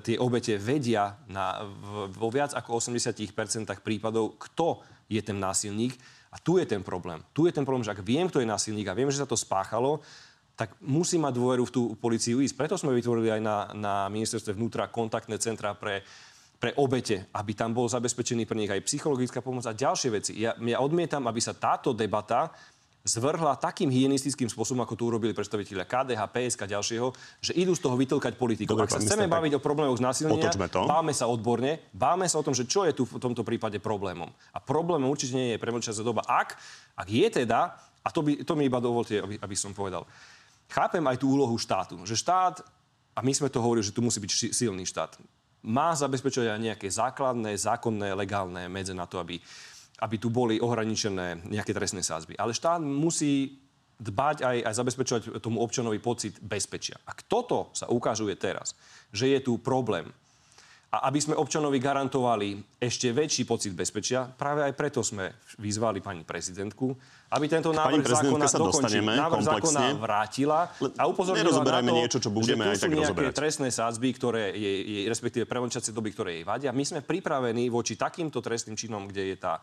[0.00, 1.60] tie obete vedia na,
[2.08, 3.20] vo viac ako 80%
[3.84, 5.94] prípadov, kto je ten násilník.
[6.34, 7.22] A tu je ten problém.
[7.30, 9.38] Tu je ten problém, že ak viem, kto je násilník a viem, že sa to
[9.38, 10.02] spáchalo,
[10.54, 12.58] tak musí mať dôveru v tú policiu ísť.
[12.58, 16.02] Preto sme vytvorili aj na, na ministerstve vnútra kontaktné centra pre,
[16.58, 20.32] pre obete, aby tam bol zabezpečený pre nich aj psychologická pomoc a ďalšie veci.
[20.38, 22.54] Ja, ja odmietam, aby sa táto debata
[23.04, 27.08] zvrhla takým hygienistickým spôsobom, ako to urobili predstaviteľia KDH, PSK a ďalšieho,
[27.44, 28.72] že idú z toho vytlkať politiku.
[28.72, 30.48] Dobre, Ak sa chceme baviť o problémoch znásilnenia,
[30.88, 34.32] báme sa odborne, báme sa o tom, že čo je tu v tomto prípade problémom.
[34.56, 36.24] A problémom určite nie je premlčacia doba.
[36.24, 36.56] Ak,
[36.96, 40.08] ak je teda, a to, by, to mi iba dovolte, aby, aby som povedal,
[40.72, 42.64] chápem aj tú úlohu štátu, že štát,
[43.14, 45.20] a my sme to hovorili, že tu musí byť silný štát,
[45.64, 49.40] má zabezpečovať aj nejaké základné, zákonné, legálne medze na to, aby
[50.02, 52.34] aby tu boli ohraničené nejaké trestné sázby.
[52.34, 53.62] Ale štát musí
[53.94, 56.98] dbať aj, aj zabezpečovať tomu občanovi pocit bezpečia.
[57.06, 58.74] A toto sa ukazuje teraz,
[59.14, 60.10] že je tu problém,
[60.94, 66.22] a aby sme občanovi garantovali ešte väčší pocit bezpečia, práve aj preto sme vyzvali pani
[66.22, 66.94] prezidentku,
[67.34, 72.70] aby tento návrh zákona dokončil, návrh zákona vrátila a upozornila na to, niečo, čo budeme
[72.70, 73.34] že tu sú nejaké rozoberať.
[73.34, 76.70] trestné sádzby, ktoré je, je, respektíve prevončacie doby, ktoré jej vadia.
[76.70, 79.58] My sme pripravení voči takýmto trestným činom, kde je tá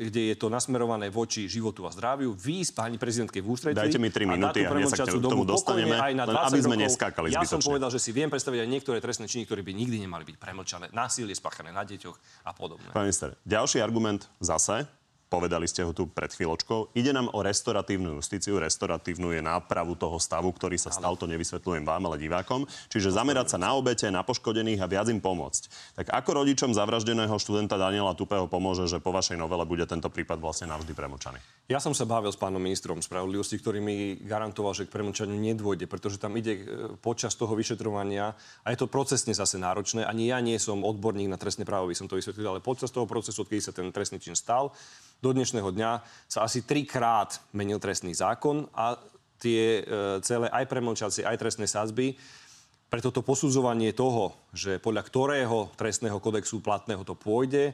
[0.00, 3.76] kde je to nasmerované voči životu a zdraviu, výjsť pani prezidentke v ústretí.
[3.76, 6.76] Dajte mi 3 minúty a, a sa k tomu dostaneme, aj na 20 aby sme
[6.80, 10.00] neskákali Ja som povedal, že si viem predstaviť aj niektoré trestné činy, ktoré by nikdy
[10.00, 10.86] nemali byť premlčané.
[10.96, 12.16] Násilie spáchané na deťoch
[12.48, 12.88] a podobne.
[12.96, 14.88] Pán minister, ďalší argument zase
[15.30, 16.90] Povedali ste ho tu pred chvíľočkou.
[16.98, 18.58] Ide nám o restoratívnu justíciu.
[18.58, 21.14] Restoratívnu je nápravu toho stavu, ktorý sa stal.
[21.14, 22.66] To nevysvetľujem vám, ale divákom.
[22.90, 25.94] Čiže zamerať sa na obete, na poškodených a viac im pomôcť.
[26.02, 30.42] Tak ako rodičom zavraždeného študenta Daniela Tupého pomôže, že po vašej novele bude tento prípad
[30.42, 31.38] vlastne navždy premočaný?
[31.70, 35.86] Ja som sa bavil s pánom ministrom spravodlivosti, ktorý mi garantoval, že k premočaniu nedôjde,
[35.86, 36.62] pretože tam ide e,
[36.98, 38.34] počas toho vyšetrovania
[38.66, 40.02] a je to procesne zase náročné.
[40.02, 43.06] Ani ja nie som odborník na trestné právo, by som to vysvetlil, ale počas toho
[43.06, 44.74] procesu, odkedy sa ten trestný čin stal,
[45.20, 45.90] do dnešného dňa
[46.26, 48.96] sa asi trikrát menil trestný zákon a
[49.40, 52.16] tie e, celé aj premlčacie, aj trestné sázby.
[52.90, 57.72] Preto to posudzovanie toho, že podľa ktorého trestného kodexu platného to pôjde,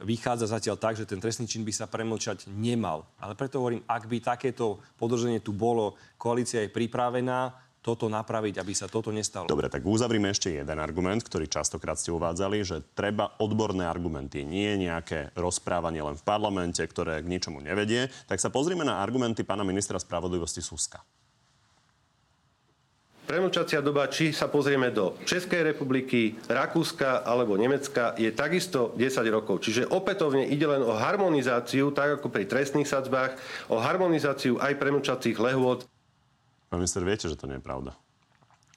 [0.00, 3.04] vychádza zatiaľ tak, že ten trestný čin by sa premlčať nemal.
[3.20, 7.52] Ale preto hovorím, ak by takéto podrženie tu bolo, koalícia je pripravená,
[7.82, 9.50] toto napraviť, aby sa toto nestalo.
[9.50, 14.78] Dobre, tak uzavrime ešte jeden argument, ktorý častokrát ste uvádzali, že treba odborné argumenty, nie
[14.78, 18.06] nejaké rozprávanie len v parlamente, ktoré k ničomu nevedie.
[18.30, 21.02] Tak sa pozrime na argumenty pána ministra spravodlivosti Suska.
[23.22, 29.62] Premlčacia doba, či sa pozrieme do Českej republiky, Rakúska alebo Nemecka, je takisto 10 rokov.
[29.62, 33.38] Čiže opätovne ide len o harmonizáciu, tak ako pri trestných sadzbách,
[33.70, 35.86] o harmonizáciu aj premlčacích lehôd.
[36.72, 37.92] Pán minister, viete, že to nie je pravda?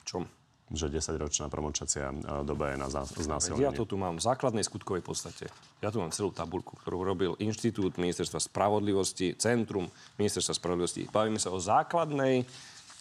[0.03, 0.27] Čom?
[0.67, 3.63] Že 10-ročná promočacia e, doba je na znásilnenie.
[3.63, 5.47] Ja to tu mám v základnej skutkovej podstate.
[5.79, 9.87] Ja tu mám celú tabulku, ktorú robil Inštitút Ministerstva spravodlivosti, Centrum
[10.19, 11.07] Ministerstva spravodlivosti.
[11.07, 12.43] Bavíme sa o základnej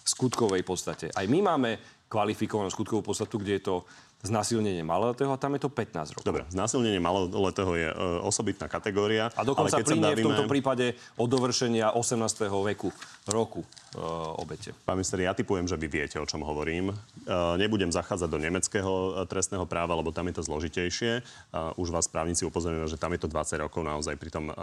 [0.06, 1.10] skutkovej podstate.
[1.10, 3.82] Aj my máme kvalifikovanú skutkovú podstatu, kde je to
[4.24, 6.24] znásilnenie maloletého a tam je to 15 rokov.
[6.24, 9.28] Dobre, znásilnenie maloletého je e, osobitná kategória.
[9.36, 10.16] A dokonca ale keď bavíme...
[10.16, 10.86] v tomto prípade
[11.20, 12.48] od dovršenia 18.
[12.48, 12.88] veku
[13.28, 13.68] roku e,
[14.40, 14.72] obete.
[14.88, 16.90] Pán minister, ja typujem, že vy viete, o čom hovorím.
[16.90, 16.94] E,
[17.60, 21.12] nebudem zachádzať do nemeckého e, trestného práva, lebo tam je to zložitejšie.
[21.20, 21.22] E,
[21.76, 24.54] už vás právnici upozorňujú, že tam je to 20 rokov naozaj pri tom e,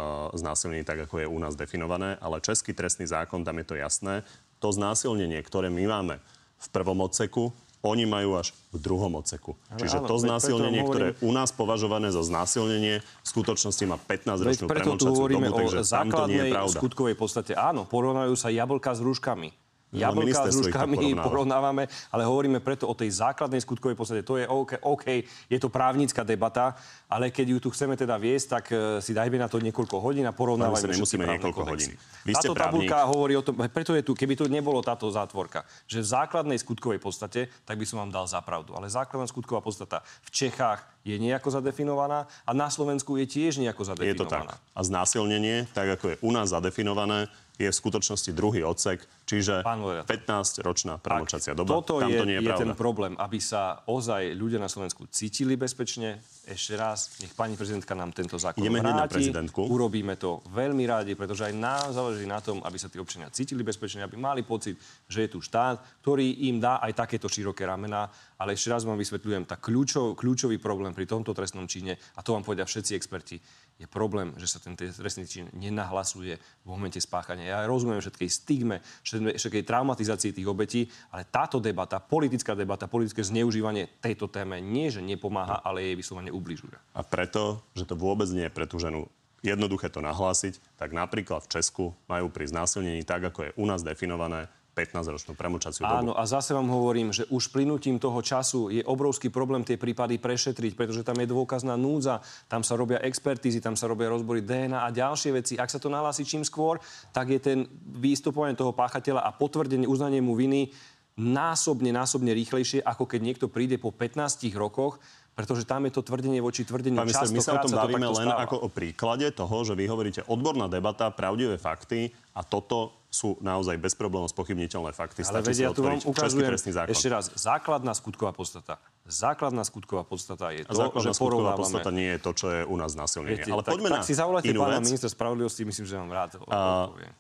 [0.42, 2.18] znásilnení, tak ako je u nás definované.
[2.18, 4.26] Ale český trestný zákon, tam je to jasné.
[4.58, 6.16] To znásilnenie, ktoré my máme
[6.62, 9.58] v prvom odseku, oni majú až v druhom odseku.
[9.74, 13.98] Ale Čiže áno, to znásilnenie, ktoré je u nás považované za znásilnenie, v skutočnosti má
[13.98, 17.58] 15-ročnú preto tu hovoríme dobu, o základnej skutkovej podstate.
[17.58, 19.50] Áno, porovnajú sa jablka s rúškami.
[19.92, 21.84] No, Jablka s rúškami porovnávame,
[22.16, 24.24] ale hovoríme preto o tej základnej skutkovej podstate.
[24.24, 25.06] To je OK, OK,
[25.52, 26.80] je to právnická debata,
[27.12, 30.24] ale keď ju tu chceme teda viesť, tak uh, si dajme na to niekoľko hodín
[30.24, 31.92] a porovnávajme nemusíme niekoľko hodín.
[32.24, 36.00] Vy táto tabulka hovorí o tom, preto je tu, keby tu nebolo táto zátvorka, že
[36.00, 38.72] v základnej skutkovej podstate, tak by som vám dal zapravdu.
[38.80, 43.92] Ale základná skutková podstata v Čechách je nejako zadefinovaná a na Slovensku je tiež nejako
[43.92, 44.16] zadefinovaná.
[44.16, 44.56] Je to tak.
[44.56, 47.28] A znásilnenie, tak ako je u nás zadefinované,
[47.66, 49.62] je v skutočnosti druhý odsek, čiže
[50.08, 51.80] 15-ročná premočacia doba.
[51.82, 55.06] Toto Tam je, to nie je, je ten problém, aby sa ozaj ľudia na Slovensku
[55.10, 56.22] cítili bezpečne.
[56.42, 58.98] Ešte raz, nech pani prezidentka nám tento zákon Ideme vráti.
[58.98, 59.62] na prezidentku.
[59.70, 63.62] Urobíme to veľmi rádi, pretože aj nám záleží na tom, aby sa tí občania cítili
[63.62, 68.10] bezpečne, aby mali pocit, že je tu štát, ktorý im dá aj takéto široké ramená.
[68.42, 72.34] Ale ešte raz vám vysvetľujem, tak kľúčov, kľúčový problém pri tomto trestnom čine, a to
[72.34, 73.38] vám povedia všetci experti,
[73.80, 77.50] je problém, že sa ten trestný čin nenahlasuje v momente spáchania.
[77.50, 83.90] Ja rozumiem všetkej stigme, všetkej traumatizácii tých obetí, ale táto debata, politická debata, politické zneužívanie
[83.98, 86.78] tejto téme nie, že nepomáha, ale jej vyslovene ubližuje.
[86.94, 89.10] A preto, že to vôbec nie je pre tú ženu
[89.42, 93.82] jednoduché to nahlásiť, tak napríklad v Česku majú pri znásilnení tak, ako je u nás
[93.82, 96.00] definované, 15-ročnú premočaciu dobu.
[96.00, 100.16] Áno, a zase vám hovorím, že už plynutím toho času je obrovský problém tie prípady
[100.16, 104.80] prešetriť, pretože tam je dôkazná núdza, tam sa robia expertízy, tam sa robia rozbory DNA
[104.80, 105.54] a ďalšie veci.
[105.60, 106.80] Ak sa to nahlási čím skôr,
[107.12, 110.72] tak je ten výstupovanie toho páchateľa a potvrdenie, uznanie mu viny
[111.20, 114.98] násobne, násobne rýchlejšie, ako keď niekto príde po 15 rokoch
[115.32, 118.28] pretože tam je to tvrdenie voči tvrdeniu Pán minister, my sa o tom bavíme len
[118.28, 118.44] stáva.
[118.44, 123.76] ako o príklade toho, že vy hovoríte odborná debata, pravdivé fakty a toto sú naozaj
[123.76, 125.24] bez problémov spochybniteľné fakty.
[125.28, 126.52] Ale Stačí vedia, tu vám ukazujem
[126.88, 128.80] ešte raz, základná skutková podstata.
[129.04, 132.76] Základná skutková podstata je to, a že skutková podstata nie je to, čo je u
[132.80, 133.44] nás násilnenie.
[133.44, 136.12] Viete, Ale tak, poďme tak, na tak si zavolajte pána ministra spravodlivosti, myslím, že vám
[136.12, 137.12] rád odpoviem.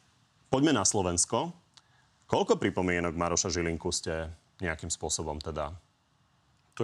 [0.48, 1.52] Poďme na Slovensko.
[2.28, 4.32] Koľko pripomienok Maroša Žilinku ste
[4.64, 5.76] nejakým spôsobom teda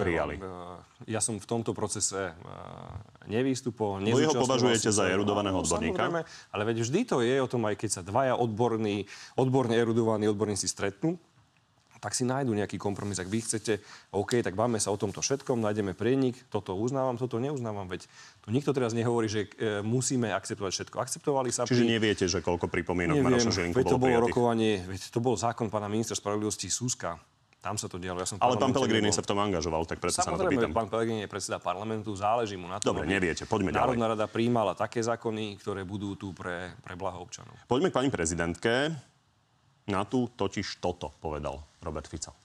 [0.06, 2.36] Je, eh, ja som v tomto procese eh,
[3.32, 4.04] nevystupoval.
[4.04, 6.26] Vy ho považujete za erudovaného odborníka?
[6.54, 10.68] ale veď vždy to je o tom, aj keď sa dvaja odborní, odborne erudovaní odborníci
[10.70, 11.18] stretnú,
[11.98, 13.18] tak si nájdu nejaký kompromis.
[13.18, 13.82] Ak vy chcete,
[14.14, 18.06] OK, tak báme sa o tomto všetkom, nájdeme prienik, toto uznávam, toto neuznávam, veď
[18.46, 20.96] tu nikto teraz nehovorí, že e, musíme akceptovať všetko.
[21.02, 21.66] Akceptovali sa...
[21.66, 21.94] Čiže pri...
[21.98, 24.26] neviete, že koľko pripomienok Maroša Žilinku veď to bolo prijatých.
[24.30, 27.18] rokovanie, veď to bol zákon pána ministra spravodlivosti Súska.
[27.58, 28.22] Tam sa to dialo.
[28.22, 30.72] Ja som Ale pán Pelegrini sa v tom angažoval, tak preto sa na to pýtam.
[30.72, 32.94] pán Pelegrini je predseda parlamentu, záleží mu na tom.
[32.94, 33.98] Dobre, neviete, poďme ďalej.
[33.98, 37.58] Národná rada príjmala také zákony, ktoré budú tu pre, pre blaho občanov.
[37.66, 38.94] Poďme k pani prezidentke.
[39.88, 42.36] Na tú totiž toto povedal Robert Fico.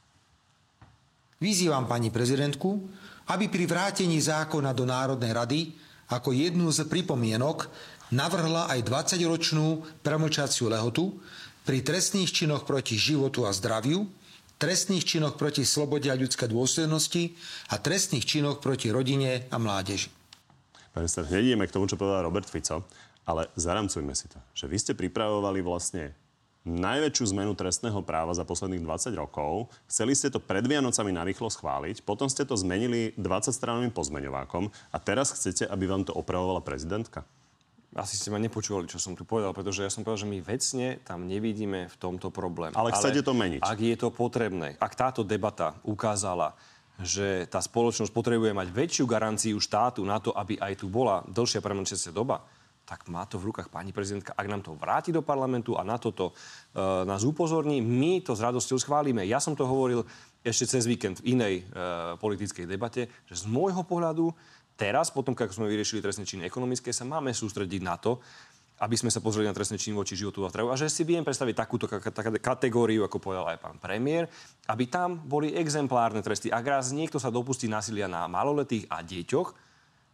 [1.42, 2.70] Vyzývam pani prezidentku,
[3.34, 5.60] aby pri vrátení zákona do Národnej rady
[6.06, 7.66] ako jednu z pripomienok
[8.14, 11.18] navrhla aj 20-ročnú premočaciu lehotu
[11.66, 14.06] pri trestných činoch proti životu a zdraviu,
[14.62, 17.34] trestných činoch proti slobode a ľudskej dôslednosti
[17.74, 20.14] a trestných činoch proti rodine a mládeži.
[20.94, 22.86] Pane minister, hneď k tomu, čo povedal Robert Fico,
[23.26, 26.14] ale zaramcujme si to, že vy ste pripravovali vlastne
[26.62, 29.66] najväčšiu zmenu trestného práva za posledných 20 rokov.
[29.90, 35.34] Chceli ste to pred Vianocami narýchlo schváliť, potom ste to zmenili 20-stranovým pozmeňovákom a teraz
[35.34, 37.26] chcete, aby vám to opravovala prezidentka?
[37.92, 40.88] Asi ste ma nepočúvali, čo som tu povedal, pretože ja som povedal, že my vecne
[41.04, 42.72] tam nevidíme v tomto problém.
[42.72, 43.60] Ale chcete to meniť.
[43.60, 46.56] Ak je to potrebné, ak táto debata ukázala,
[47.00, 51.60] že tá spoločnosť potrebuje mať väčšiu garanciu štátu na to, aby aj tu bola dlhšia
[51.60, 52.44] premlčecia doba,
[52.82, 54.34] tak má to v rukách pani prezidentka.
[54.34, 56.34] Ak nám to vráti do parlamentu a na toto e,
[57.06, 59.22] nás upozorní, my to s radosťou schválime.
[59.22, 60.02] Ja som to hovoril
[60.42, 61.78] ešte cez víkend v inej e,
[62.18, 64.34] politickej debate, že z môjho pohľadu
[64.74, 68.18] teraz, potom, ako sme vyriešili trestné činy ekonomické, sa máme sústrediť na to,
[68.82, 70.74] aby sme sa pozreli na trestné činy voči životu a zdraviu.
[70.74, 71.86] A že si viem predstaviť takúto
[72.42, 74.26] kategóriu, ako povedal aj pán premiér,
[74.66, 76.50] aby tam boli exemplárne tresty.
[76.50, 79.71] Ak raz niekto sa dopustí násilia na maloletých a deťoch,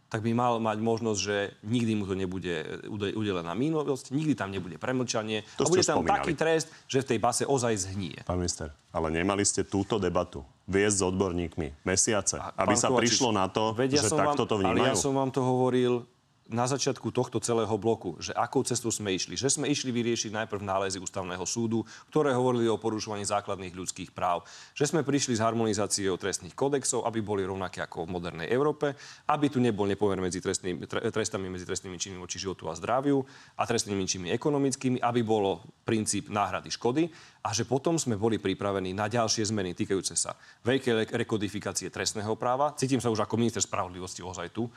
[0.09, 2.65] tak by mal mať možnosť, že nikdy mu to nebude
[3.13, 6.17] udelená minulosť, nikdy tam nebude premlčanie to a bude tam spomínali.
[6.17, 8.17] taký trest, že v tej base ozaj zhnie.
[8.25, 13.01] Pán minister, ale nemali ste túto debatu viesť s odborníkmi mesiace, a, aby sa Kovačič,
[13.05, 14.81] prišlo na to, že takto to vnímajú?
[14.81, 16.05] Ale ja som vám to hovoril
[16.49, 19.37] na začiatku tohto celého bloku, že akou cestou sme išli.
[19.37, 24.41] Že sme išli vyriešiť najprv nálezy ústavného súdu, ktoré hovorili o porušovaní základných ľudských práv.
[24.73, 28.97] Že sme prišli s harmonizáciou trestných kodexov, aby boli rovnaké ako v modernej Európe,
[29.29, 33.21] aby tu nebol nepomer medzi trestnými, trestami medzi trestnými činmi voči životu a zdraviu
[33.55, 37.13] a trestnými činmi ekonomickými, aby bolo princíp náhrady škody
[37.45, 40.33] a že potom sme boli pripravení na ďalšie zmeny týkajúce sa
[40.65, 42.73] veľkej rekodifikácie trestného práva.
[42.73, 44.67] Cítim sa už ako minister spravodlivosti ozaj tu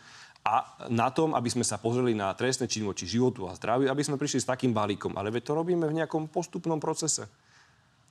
[0.42, 4.02] a na tom, aby sme sa pozreli na trestné činy voči životu a zdraviu, aby
[4.02, 5.14] sme prišli s takým balíkom.
[5.14, 7.30] Ale to robíme v nejakom postupnom procese.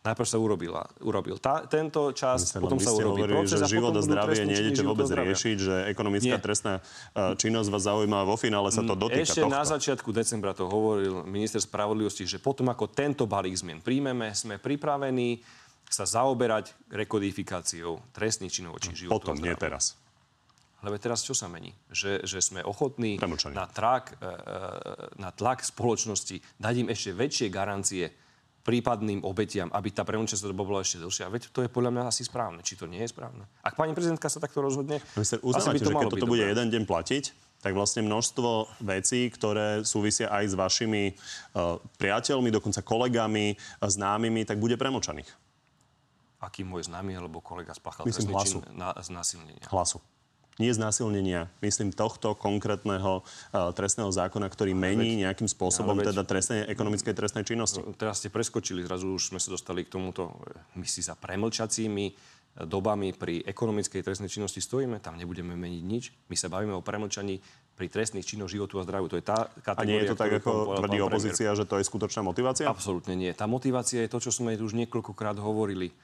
[0.01, 3.93] Najprv sa urobila, urobil tá, tento čas, Myslím, potom sa urobil hovorili, proces že život
[3.93, 6.41] a zdravie nejdete vôbec riešiť, že ekonomická Nie.
[6.41, 9.53] trestná uh, činnosť vás zaujíma vo finále sa to mm, dotýka Ešte tohto.
[9.53, 14.57] na začiatku decembra to hovoril minister spravodlivosti, že potom ako tento balík zmien príjmeme, sme
[14.57, 15.45] pripravení
[15.85, 20.00] sa zaoberať rekodifikáciou trestných činov či životu Potom, nie teraz.
[20.81, 21.77] Lebo teraz čo sa mení?
[21.93, 23.21] Že, že sme ochotní
[23.53, 24.29] na, trak, e, e,
[25.21, 28.09] na tlak spoločnosti dať im ešte väčšie garancie
[28.61, 31.33] prípadným obetiam, aby tá premlčenosť doba bola ešte dlhšia.
[31.33, 32.61] Veď to je podľa mňa asi správne.
[32.61, 33.45] Či to nie je správne?
[33.65, 36.67] Ak pani prezidentka sa takto rozhodne, Minister, asi by to že keď toto bude jeden
[36.69, 37.23] deň platiť,
[37.61, 44.57] tak vlastne množstvo vecí, ktoré súvisia aj s vašimi uh, priateľmi, dokonca kolegami, známymi, tak
[44.57, 45.29] bude premočaných.
[46.41, 49.61] Aký môj známy alebo kolega spáchal trestný čin na, znásilnenia?
[49.69, 50.01] Hlasu
[50.59, 56.59] nie znásilnenia, myslím tohto konkrétneho uh, trestného zákona, ktorý mení nejakým spôsobom veď, teda trestnej,
[56.67, 57.79] ekonomickej trestnej činnosti.
[57.79, 60.35] No, teraz ste preskočili, zrazu už sme sa dostali k tomuto,
[60.75, 62.13] my si za premlčacími e,
[62.67, 66.03] dobami pri ekonomickej trestnej činnosti stojíme, tam nebudeme meniť nič.
[66.27, 67.39] My sa bavíme o premlčaní
[67.79, 69.07] pri trestných činoch životu a zdraviu.
[69.07, 71.87] To je tá kategória, A nie je to tak, ako tvrdí opozícia, že to je
[71.87, 72.67] skutočná motivácia?
[72.67, 73.31] Absolútne nie.
[73.31, 75.95] Tá motivácia je to, čo sme už niekoľkokrát hovorili,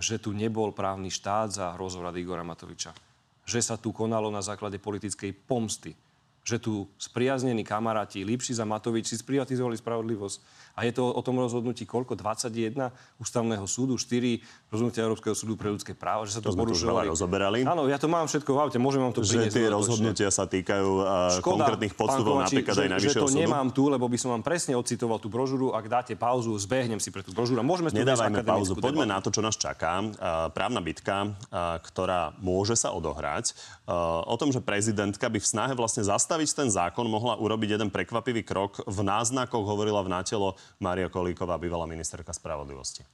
[0.00, 3.09] že tu nebol právny štát za rozvrad Igora Matoviča
[3.50, 5.98] že sa tu konalo na základe politickej pomsty.
[6.46, 10.36] Že tu spriaznení kamaráti Lipši za Matovič si sprivatizovali spravodlivosť
[10.74, 12.14] a je to o tom rozhodnutí koľko?
[12.14, 17.10] 21 ústavného súdu, 4 rozhodnutia Európskeho súdu pre ľudské práva, že sa to, to porušovali.
[17.10, 17.58] rozoberali.
[17.66, 19.50] Áno, ja to mám všetko v aute, môžem vám to priniesť.
[19.50, 23.32] Že tie rozhodnutia sa týkajú uh, Škoda, konkrétnych postupov, napríklad že, aj Najvyššieho súdu.
[23.32, 25.72] Že to nemám tu, lebo by som vám presne ocitoval tú brožúru.
[25.74, 27.64] Ak dáte pauzu, zbehnem si pre tú brožúru.
[27.64, 28.78] Môžeme Nedávajme pauzu.
[28.78, 30.04] Poďme na to, čo nás čaká.
[30.04, 33.56] Uh, právna bitka, uh, ktorá môže sa odohrať.
[33.88, 37.90] Uh, o tom, že prezidentka by v snahe vlastne zastaviť ten zákon mohla urobiť jeden
[37.90, 38.84] prekvapivý krok.
[38.84, 43.04] V náznakoch hovorila v nátelo Mária Kolíková, bývalá ministerka spravodlivosti.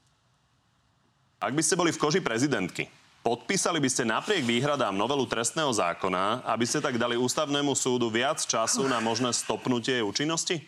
[1.37, 2.89] Ak by ste boli v koži prezidentky,
[3.21, 8.41] podpísali by ste napriek výhradám novelu trestného zákona, aby ste tak dali ústavnému súdu viac
[8.41, 10.63] času na možné stopnutie účinnosti?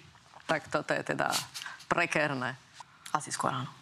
[0.45, 1.33] Tak toto je teda
[1.89, 2.59] prekérne.
[3.15, 3.79] Asi skôr áno.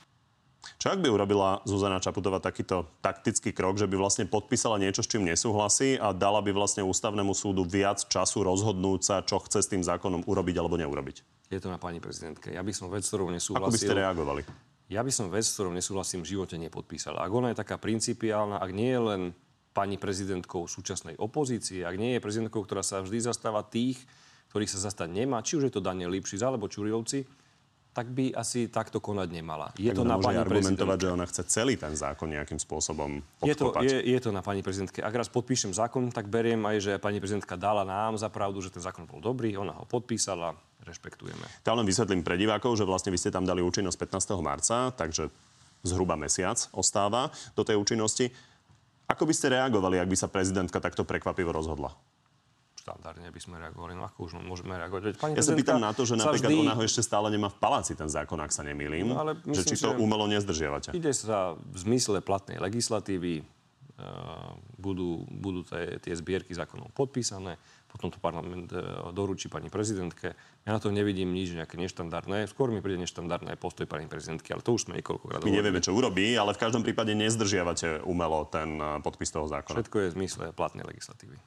[0.76, 5.11] Čo ak by urobila Zuzana Čaputová takýto taktický krok, že by vlastne podpísala niečo, s
[5.11, 9.70] čím nesúhlasí a dala by vlastne ústavnému súdu viac času rozhodnúť sa, čo chce s
[9.70, 11.36] tým zákonom urobiť alebo neurobiť?
[11.46, 12.50] Je to na pani prezidentke.
[12.50, 13.70] Ja by som vec, ktorou nesúhlasil...
[13.70, 14.42] Ako by ste reagovali?
[14.87, 17.18] Ja by som vec, ktorou nesúhlasím, v živote nepodpísal.
[17.18, 19.22] Ak ona je taká principiálna, ak nie je len
[19.74, 23.98] pani prezidentkou súčasnej opozície, ak nie je prezidentkou, ktorá sa vždy zastáva tých,
[24.54, 27.26] ktorých sa zastať nemá, či už je to Daniel Lipšic alebo Čurilovci,
[27.96, 29.72] tak by asi takto konať nemala.
[29.80, 33.48] Je tak to na pani argumentovať, že ona chce celý ten zákon nejakým spôsobom podkopať.
[33.48, 35.00] Je to, je, je to na pani prezidentke.
[35.00, 38.68] Ak raz podpíšem zákon, tak beriem aj, že pani prezidentka dala nám za pravdu, že
[38.68, 40.52] ten zákon bol dobrý, ona ho podpísala,
[40.87, 41.46] rešpektujeme.
[41.66, 44.38] Ja len vysvetlím pre divákov, že vlastne vy ste tam dali účinnosť 15.
[44.38, 45.29] marca, takže
[45.83, 48.31] zhruba mesiac ostáva do tej účinnosti.
[49.07, 51.94] Ako by ste reagovali, ak by sa prezidentka takto prekvapivo rozhodla?
[52.87, 53.99] štandardne by sme reagovali.
[53.99, 55.18] No ako už môžeme reagovať?
[55.18, 56.62] Pani ja sa pýtam na to, že napríklad vždy...
[56.62, 59.11] ona ho ešte stále nemá v paláci ten zákon, ak sa nemýlim.
[59.11, 60.94] No, ale myslím, že či to umelo nezdržiavate.
[60.94, 63.42] Ide sa v zmysle platnej legislatívy,
[64.76, 67.56] budú, budú tie, tie zbierky zákonov podpísané,
[67.88, 70.37] potom to parlament uh, doručí pani prezidentke.
[70.68, 72.44] Ja na to nevidím nič nejaké neštandardné.
[72.44, 75.96] Skôr mi príde neštandardné postoj pani prezidentky, ale to už sme niekoľkokrát My nevieme, čo
[75.96, 79.80] urobí, ale v každom prípade nezdržiavate umelo ten uh, podpis toho zákona.
[79.80, 81.40] Všetko je v zmysle platnej legislatívy.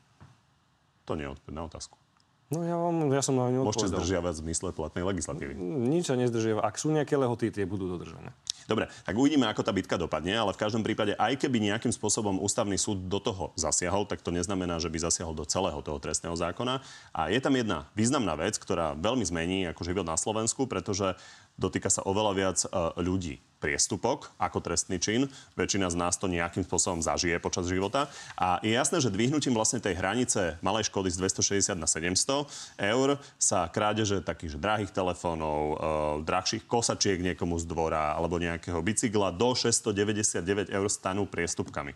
[1.06, 2.02] To nie je odpoveď na otázku.
[2.50, 5.54] No ja, vám, ja som na ňu Môžete zdržiavať v zmysle platnej legislatívy.
[5.86, 6.66] Nič sa nezdržiava.
[6.66, 8.34] Ak sú nejaké lehoty, tie budú dodržané.
[8.70, 12.38] Dobre, tak uvidíme, ako tá bitka dopadne, ale v každom prípade, aj keby nejakým spôsobom
[12.38, 16.38] ústavný súd do toho zasiahol, tak to neznamená, že by zasiahol do celého toho trestného
[16.38, 16.78] zákona.
[17.10, 21.18] A je tam jedna významná vec, ktorá veľmi zmení ako život na Slovensku, pretože
[21.60, 22.68] dotýka sa oveľa viac e,
[23.04, 25.28] ľudí priestupok ako trestný čin.
[25.60, 28.08] Väčšina z nás to nejakým spôsobom zažije počas života.
[28.40, 32.48] A je jasné, že dvihnutím vlastne tej hranice malej škody z 260 na 700
[32.80, 35.76] eur sa krádeže takých drahých telefónov, e,
[36.24, 41.92] drahších kosačiek niekomu z dvora alebo nejakého bicykla do 699 eur stanú priestupkami.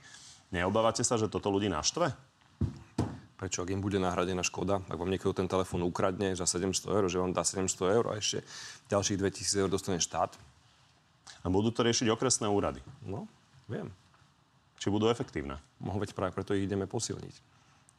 [0.53, 2.13] Neobávate sa, že toto ľudí naštve?
[3.43, 7.03] Prečo, ak im bude nahradená škoda, ak vám niekto ten telefón ukradne za 700 eur,
[7.11, 8.39] že vám dá 700 eur a ešte
[8.87, 10.31] ďalších 2000 eur dostane štát?
[11.43, 12.79] A budú to riešiť okresné úrady?
[13.03, 13.27] No,
[13.67, 13.91] viem.
[14.79, 15.59] Či budú efektívne?
[15.83, 17.35] No, veď práve preto ich ideme posilniť.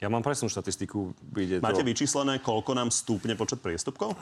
[0.01, 1.13] Ja mám presnú štatistiku.
[1.61, 1.89] Máte to...
[1.93, 4.17] vyčíslené, koľko nám stúpne počet priestupkov?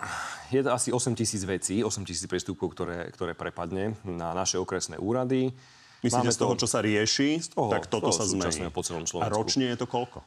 [0.52, 5.00] Je to asi 8 tisíc vecí, 8 tisíc priestupkov, ktoré, ktoré prepadne na naše okresné
[5.00, 5.56] úrady.
[6.04, 8.68] Myslíte Máme z toho, čo sa rieši, z toho, tak toto toho sa zmení.
[8.76, 9.24] Po celom Slovensku.
[9.24, 10.20] A ročne je to koľko?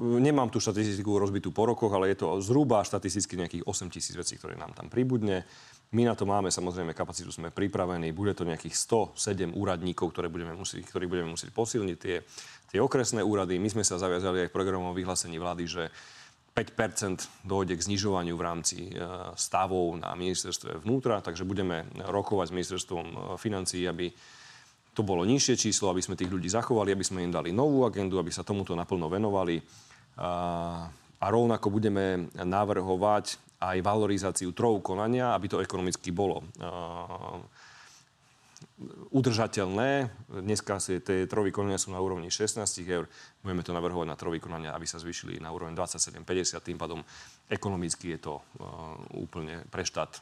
[0.00, 4.40] Nemám tú štatistiku rozbitú po rokoch, ale je to zhruba štatisticky nejakých 8 tisíc vecí,
[4.40, 5.44] ktoré nám tam pribudne.
[5.92, 8.16] My na to máme samozrejme kapacitu, sme pripravení.
[8.16, 11.96] Bude to nejakých 107 úradníkov, ktoré budeme musieť, ktorých budeme musieť posilniť.
[12.00, 12.16] Tie,
[12.72, 15.92] tie okresné úrady, my sme sa zaviazali aj v programovom vyhlásení vlády, že
[16.56, 18.90] 5% dojde k znižovaniu v rámci e,
[19.36, 24.12] stavov na ministerstve vnútra, takže budeme rokovať s ministerstvom e, financií, aby
[24.92, 28.20] to bolo nižšie číslo, aby sme tých ľudí zachovali, aby sme im dali novú agendu,
[28.20, 29.56] aby sa tomuto naplno venovali.
[30.20, 30.30] A,
[31.16, 36.44] a rovnako budeme navrhovať aj valorizáciu trov konania, aby to ekonomicky bolo
[39.12, 40.10] udržateľné.
[40.42, 43.06] Dneska si tie trovy konania sú na úrovni 16 eur.
[43.42, 46.58] Budeme to navrhovať na trovy konania, aby sa zvýšili na úroveň 27,50.
[46.62, 47.00] Tým pádom
[47.46, 50.18] ekonomicky je to uh, úplne pre štát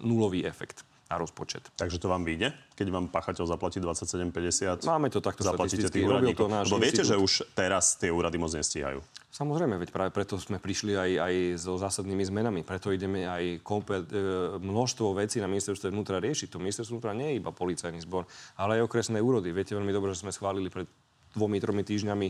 [0.00, 1.62] nulový efekt na rozpočet.
[1.78, 4.82] Takže to vám vyjde, keď vám pachateľ zaplatí 27,50?
[4.82, 6.50] Máme to takto zaplatíte tých úradníkov.
[6.50, 8.98] To náš Lebo viete, že už teraz tie úrady moc nestíhajú.
[9.30, 12.60] Samozrejme, veď práve preto sme prišli aj, aj so zásadnými zmenami.
[12.64, 14.16] Preto ideme aj kompet, e,
[14.58, 16.56] množstvo vecí na ministerstve vnútra riešiť.
[16.56, 18.24] To ministerstvo vnútra nie je iba policajný zbor,
[18.56, 19.52] ale aj okresné úrody.
[19.52, 20.88] Viete veľmi dobre, že sme schválili pred
[21.36, 22.26] dvomi, tromi týždňami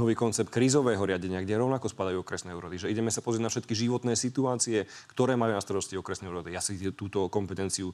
[0.00, 2.80] nový koncept krízového riadenia, kde rovnako spadajú okresné úrody.
[2.80, 6.56] Že ideme sa pozrieť na všetky životné situácie, ktoré majú na starosti okresné úrody.
[6.56, 7.92] Ja si túto kompetenciu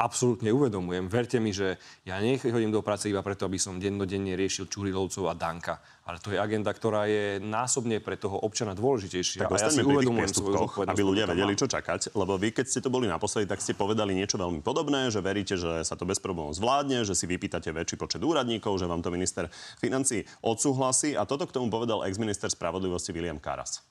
[0.00, 1.12] absolútne uvedomujem.
[1.12, 1.76] Verte mi, že
[2.08, 5.76] ja nechodím do práce iba preto, aby som dennodenne riešil Čurilovcov a Danka.
[6.08, 9.46] Ale to je agenda, ktorá je násobne pre toho občana dôležitejšia.
[9.46, 12.16] Tak a ja si uvedomujem svoju aby ľudia vedeli, čo čakať.
[12.16, 15.54] Lebo vy, keď ste to boli naposledy, tak ste povedali niečo veľmi podobné, že veríte,
[15.60, 19.12] že sa to bez problémov zvládne, že si vypýtate väčší počet úradníkov, že vám to
[19.12, 21.14] minister financí odsúhlasí.
[21.14, 23.84] A toto k tomu povedal ex-minister spravodlivosti William Karas.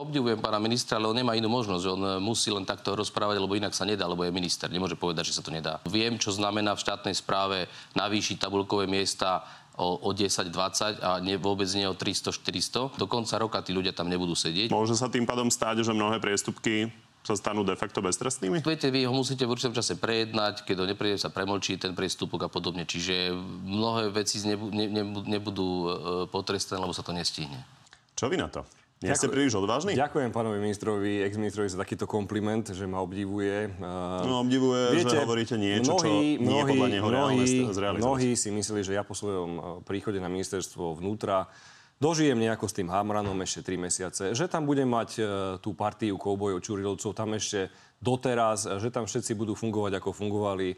[0.00, 1.84] Obdivujem pána ministra, ale on nemá inú možnosť.
[1.92, 4.72] On eh, musí len takto rozprávať, lebo inak sa nedá, lebo je minister.
[4.72, 5.76] Nemôže povedať, že sa to nedá.
[5.84, 9.44] Viem, čo znamená v štátnej správe navýšiť tabulkové miesta
[9.76, 12.96] o, o 10-20 a nie, vôbec nie o 300-400.
[12.96, 14.72] Do konca roka tí ľudia tam nebudú sedieť.
[14.72, 16.88] Môže sa tým pádom stáť, že mnohé priestupky
[17.20, 18.64] sa stanú de facto beztrestnými?
[18.64, 22.46] Viete, vy ho musíte v určitom čase prejednať, keď ho nepríde, sa premlčí ten priestupok
[22.46, 22.88] a podobne.
[22.88, 25.90] Čiže mnohé veci nebudú, nebudú eh,
[26.32, 27.60] potrestané, lebo sa to nestihne.
[28.16, 28.64] Čo vy na to?
[29.00, 29.96] Nie ste príliš odvážni?
[29.96, 33.72] Ďakujem pánovi ministrovi, ex-ministrovi za takýto kompliment, že ma obdivuje.
[33.80, 38.04] No obdivuje, Viete, že hovoríte niečo, mnohí, čo nie je podľa neho mnohí, zrealizovať.
[38.04, 41.48] Mnohí si mysleli, že ja po svojom príchode na ministerstvo vnútra
[42.00, 45.26] dožijem nejako s tým Hamranom ešte 3 mesiace, že tam budem mať uh,
[45.60, 47.68] tú partiu koubojov, čurilovcov tam ešte
[48.00, 50.74] doteraz, že tam všetci budú fungovať, ako fungovali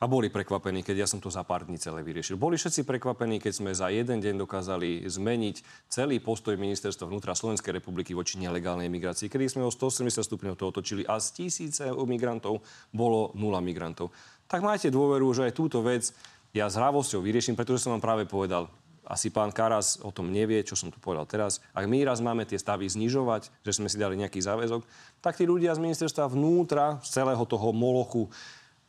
[0.00, 2.40] a boli prekvapení, keď ja som to za pár dní celé vyriešil.
[2.40, 7.76] Boli všetci prekvapení, keď sme za jeden deň dokázali zmeniť celý postoj ministerstva vnútra Slovenskej
[7.76, 12.64] republiky voči nelegálnej migrácii, kedy sme o 180 stupňov to otočili a z tisíce migrantov
[12.96, 14.08] bolo nula migrantov.
[14.48, 16.16] Tak majte dôveru, že aj túto vec
[16.56, 18.72] ja s hravosťou vyrieším, pretože som vám práve povedal,
[19.10, 21.58] asi pán Karas o tom nevie, čo som tu povedal teraz.
[21.74, 24.86] Ak my raz máme tie stavy znižovať, že sme si dali nejaký záväzok,
[25.18, 28.30] tak tí ľudia z ministerstva vnútra, z celého toho molochu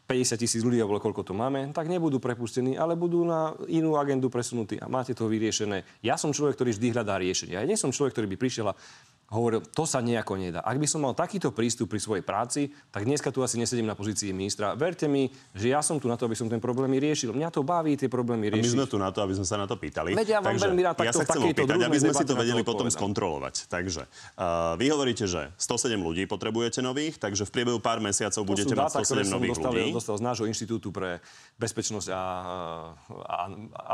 [0.05, 4.27] 50 tisíc ľudí, alebo koľko to máme, tak nebudú prepustení, ale budú na inú agendu
[4.27, 5.87] presunutí a máte to vyriešené.
[6.03, 7.55] Ja som človek, ktorý vždy hľadá riešenie.
[7.55, 8.77] Ja nie som človek, ktorý by prišiel a
[9.31, 10.59] hovoril, to sa nejako nedá.
[10.59, 13.95] Ak by som mal takýto prístup pri svojej práci, tak dneska tu asi nesedím na
[13.95, 14.75] pozícii ministra.
[14.75, 17.31] Verte mi, že ja som tu na to, aby som ten problém riešil.
[17.31, 18.59] Mňa to baví tie problémy riešiť.
[18.59, 20.11] A my sme tu na to, aby sme sa na to pýtali.
[20.11, 22.61] Veď ja vám Takže veľmi rád ja sa chcem opýtať, aby sme si to vedeli
[22.67, 23.71] potom skontrolovať.
[23.71, 24.03] Takže
[24.35, 28.75] uh, vy hovoríte, že 107 ľudí potrebujete nových, takže v priebehu pár mesiacov to budete
[28.75, 29.91] mať 107 nových dostal, ľudí.
[29.95, 31.23] dostal z nášho inštitútu pre
[31.55, 32.23] bezpečnosť a,
[33.31, 33.35] a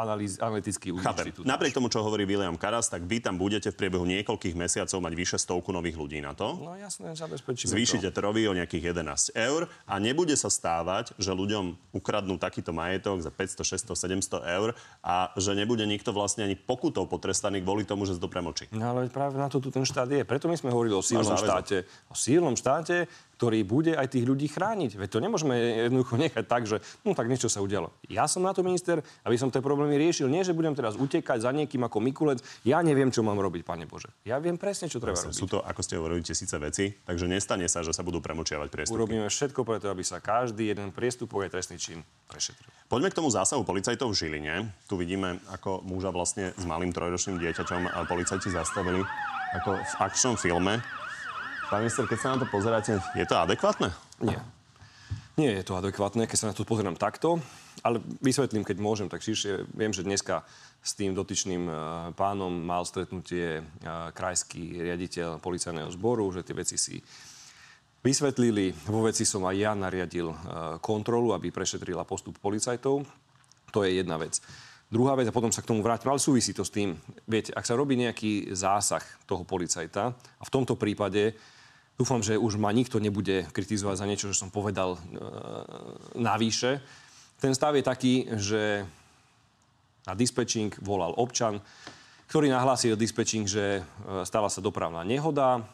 [0.01, 0.97] analýz, analytický.
[1.45, 5.13] Napriek tomu, čo hovorí William Karas, tak vy tam budete v priebehu niekoľkých mesiacov mať
[5.27, 6.55] vyše stovku nových ľudí na to.
[6.55, 11.91] No jasné, zabezpečíme Zvýšite trovy o nejakých 11 eur a nebude sa stávať, že ľuďom
[11.91, 14.71] ukradnú takýto majetok za 500, 600, 700 eur
[15.03, 18.71] a že nebude nikto vlastne ani pokutou potrestaný kvôli tomu, že to premočí.
[18.71, 20.23] No ale práve na to tu ten štát je.
[20.23, 21.83] Preto my sme hovorili o sílnom štáte.
[22.07, 24.97] O sílnom štáte, ktorý bude aj tých ľudí chrániť.
[24.97, 27.93] Veď to nemôžeme jednoducho nechať tak, že no tak niečo sa udialo.
[28.09, 30.25] Ja som na to minister, aby som tie problémy riešil.
[30.25, 32.41] Nie, že budem teraz utekať za niekým ako Mikulec.
[32.65, 34.09] Ja neviem, čo mám robiť, pane Bože.
[34.25, 35.37] Ja viem presne, čo treba robiť.
[35.37, 38.97] Sú to, ako ste hovorili, tisíce veci, takže nestane sa, že sa budú premočiavať priestupky.
[38.97, 42.73] Urobíme všetko preto, aby sa každý jeden priestupok aj trestný čin prešetril.
[42.89, 44.73] Poďme k tomu zásahu policajtov v Žiline.
[44.89, 49.05] Tu vidíme, ako muža vlastne s malým trojročným dieťaťom policajti zastavili
[49.61, 50.81] ako v akčnom filme.
[51.67, 53.91] Pán minister, keď sa na to pozeráte, je to adekvátne?
[54.23, 54.39] Nie.
[55.35, 57.43] Nie je to adekvátne, keď sa na to pozerám takto,
[57.83, 59.67] ale vysvetlím, keď môžem, tak širšie.
[59.75, 60.47] Viem, že dneska
[60.79, 61.73] s tým dotyčným e,
[62.15, 63.61] pánom mal stretnutie e,
[64.15, 66.95] krajský riaditeľ policajného zboru, že tie veci si
[67.99, 68.71] vysvetlili.
[68.87, 70.37] Vo veci som aj ja nariadil e,
[70.79, 73.03] kontrolu, aby prešetrila postup policajtov.
[73.75, 74.39] To je jedna vec.
[74.87, 76.95] Druhá vec, a potom sa k tomu vrátim, ale súvisí to s tým.
[77.27, 81.35] Viete, ak sa robí nejaký zásah toho policajta, a v tomto prípade
[81.97, 84.99] Dúfam, že už ma nikto nebude kritizovať za niečo, že som povedal e,
[86.13, 86.77] navýše.
[87.41, 88.85] Ten stav je taký, že
[90.05, 91.57] na dispečing volal občan,
[92.29, 95.65] ktorý nahlásil dispečing, že e, stala sa dopravná nehoda,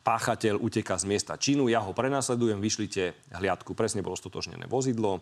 [0.00, 3.76] páchateľ uteká z miesta činu, ja ho prenasledujem, vyšlite hliadku.
[3.76, 5.20] Presne bolo stotožnené vozidlo.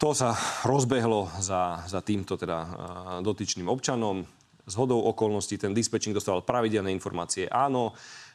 [0.00, 0.32] To sa
[0.64, 2.68] rozbehlo za, za týmto teda e,
[3.20, 4.24] dotyčným občanom.
[4.64, 7.52] Z hodou okolností ten dispečing dostal pravidelné informácie.
[7.52, 7.92] Áno,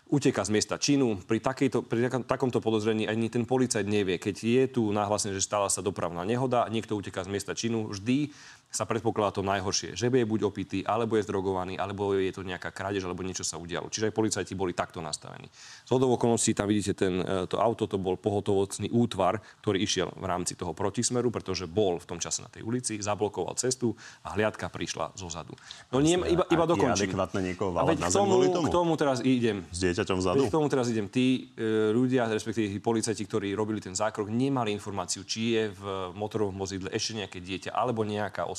[0.09, 1.21] uteká z miesta činu.
[1.21, 5.69] Pri, takejto, pri takomto podozrení ani ten policajt nevie, keď je tu nahlásené, že stala
[5.69, 8.33] sa dopravná nehoda, niekto uteká z miesta činu, vždy
[8.69, 9.97] sa predpokladá to najhoršie.
[9.97, 13.57] Že je buď opitý, alebo je zdrogovaný, alebo je to nejaká krádež, alebo niečo sa
[13.57, 13.89] udialo.
[13.89, 15.49] Čiže aj policajti boli takto nastavení.
[15.85, 20.13] Z hodov okolností tam vidíte ten, e, to auto, to bol pohotovocný útvar, ktorý išiel
[20.13, 24.37] v rámci toho protismeru, pretože bol v tom čase na tej ulici, zablokoval cestu a
[24.37, 25.57] hliadka prišla zo zadu.
[25.89, 27.09] No nie, iba, iba dokončím.
[27.09, 28.65] Je niekoho a veď k tomu, tomu?
[28.65, 29.65] k tomu teraz idem.
[29.73, 30.45] S dieťaťom vzadu?
[30.45, 31.09] K tomu teraz idem.
[31.09, 36.13] Tí e, ľudia, respektíve tí policajti, ktorí robili ten zákrok, nemali informáciu, či je v
[36.13, 38.58] motorovom vozidle ešte nejaké dieťa alebo nejaká osoba.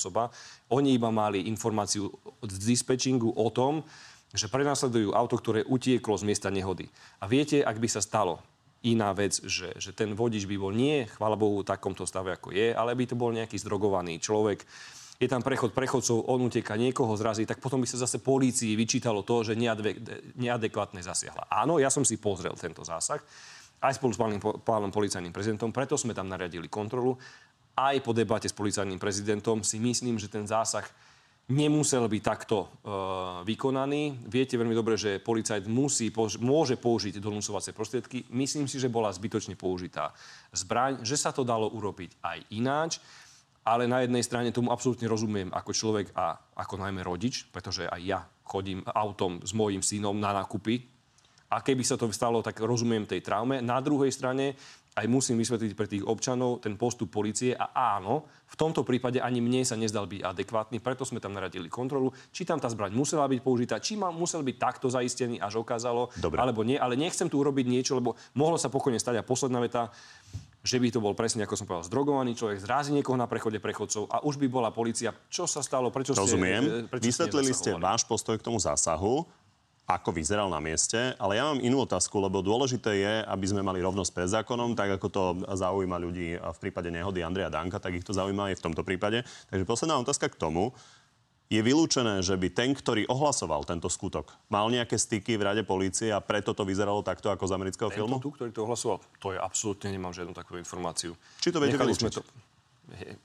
[0.72, 2.08] Oni iba mali informáciu
[2.46, 3.84] z dispečingu o tom,
[4.30, 6.86] že prenasledujú auto, ktoré utieklo z miesta nehody.
[7.18, 8.38] A viete, ak by sa stalo
[8.86, 12.54] iná vec, že, že ten vodič by bol nie, chvála Bohu, v takomto stave, ako
[12.54, 14.64] je, ale by to bol nejaký zdrogovaný človek,
[15.20, 19.20] je tam prechod prechodcov, on uteká, niekoho zrazí, tak potom by sa zase polícii vyčítalo
[19.20, 19.52] to, že
[20.38, 21.44] neadekvátne zasiahla.
[21.52, 23.20] Áno, ja som si pozrel tento zásah,
[23.84, 24.20] aj spolu s
[24.64, 27.20] pánom policajným prezidentom, preto sme tam nariadili kontrolu
[27.80, 30.84] aj po debate s policajným prezidentom si myslím, že ten zásah
[31.50, 32.66] nemusel byť takto e,
[33.42, 34.22] vykonaný.
[34.30, 38.30] Viete veľmi dobre, že policajt musí, môže použiť donúcovacie prostriedky.
[38.30, 40.14] Myslím si, že bola zbytočne použitá
[40.54, 43.02] zbraň, že sa to dalo urobiť aj ináč.
[43.60, 48.00] Ale na jednej strane tomu absolútne rozumiem ako človek a ako najmä rodič, pretože aj
[48.00, 50.80] ja chodím autom s mojím synom na nákupy.
[51.50, 53.58] A keby sa to stalo, tak rozumiem tej traume.
[53.58, 54.54] Na druhej strane
[54.98, 59.38] aj musím vysvetliť pre tých občanov ten postup policie a áno, v tomto prípade ani
[59.38, 63.30] mne sa nezdal byť adekvátny, preto sme tam naradili kontrolu, či tam tá zbraň musela
[63.30, 66.42] byť použitá, či ma musel byť takto zaistený, až okázalo, Dobre.
[66.42, 66.74] alebo nie.
[66.74, 69.94] Ale nechcem tu urobiť niečo, lebo mohlo sa pokojne stať a posledná veta,
[70.60, 74.12] že by to bol presne, ako som povedal, zdrogovaný človek, zrázi niekoho na prechode prechodcov
[74.12, 75.14] a už by bola policia.
[75.32, 75.88] Čo sa stalo?
[75.88, 76.60] Prečo Rozumiem.
[76.60, 76.72] ste...
[76.90, 79.24] Prečo Vysvetlili ste váš postoj k tomu zásahu
[79.90, 83.82] ako vyzeral na mieste, ale ja mám inú otázku, lebo dôležité je, aby sme mali
[83.82, 88.06] rovnosť pred zákonom, tak ako to zaujíma ľudí v prípade nehody Andreja Danka, tak ich
[88.06, 89.26] to zaujíma aj v tomto prípade.
[89.50, 90.70] Takže posledná otázka k tomu.
[91.50, 96.06] Je vylúčené, že by ten, ktorý ohlasoval tento skutok, mal nejaké styky v rade polície
[96.14, 98.22] a preto to vyzeralo takto ako z amerického tento filmu?
[98.22, 101.18] Tu, ktorý to ohlasoval, to je absolútne, nemám žiadnu takú informáciu.
[101.42, 102.22] Či to viete Nechali vylúčiť?
[102.22, 102.22] to,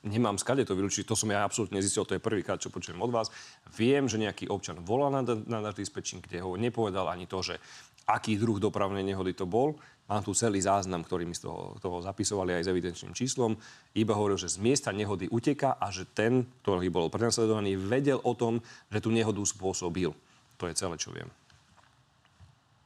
[0.06, 3.12] nemám skade to vylúčiť, to som ja absolútne zistil, to je prvýkrát, čo počujem od
[3.12, 3.28] vás.
[3.74, 7.58] Viem, že nejaký občan volal na, na náš dispečing, kde ho nepovedal ani to, že
[8.06, 9.74] aký druh dopravnej nehody to bol.
[10.06, 13.58] Mám tu celý záznam, ktorý mi z toho, toho zapisovali aj s evidenčným číslom.
[13.98, 18.38] Iba hovoril, že z miesta nehody uteka a že ten, ktorý bol prenasledovaný, vedel o
[18.38, 18.62] tom,
[18.94, 20.14] že tú nehodu spôsobil.
[20.62, 21.26] To je celé, čo viem.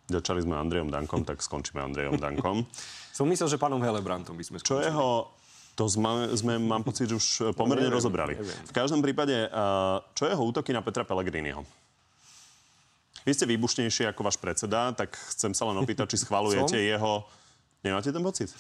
[0.10, 2.66] Začali sme Andrejom Dankom, tak skončíme Andrejom Dankom.
[3.18, 4.80] som myslel, že pánom Helebrantom by sme skončili.
[4.80, 5.08] Čo jeho
[5.80, 8.36] to sme, sme, mám pocit, že už pomerne neviem, rozobrali.
[8.36, 8.68] Neviem.
[8.68, 9.48] V každom prípade,
[10.12, 11.64] čo jeho útoky na Petra Pellegriniho?
[13.24, 17.24] Vy ste výbušnejší ako váš predseda, tak chcem sa len opýtať, či schvalujete jeho...
[17.80, 18.52] Nemáte ten pocit?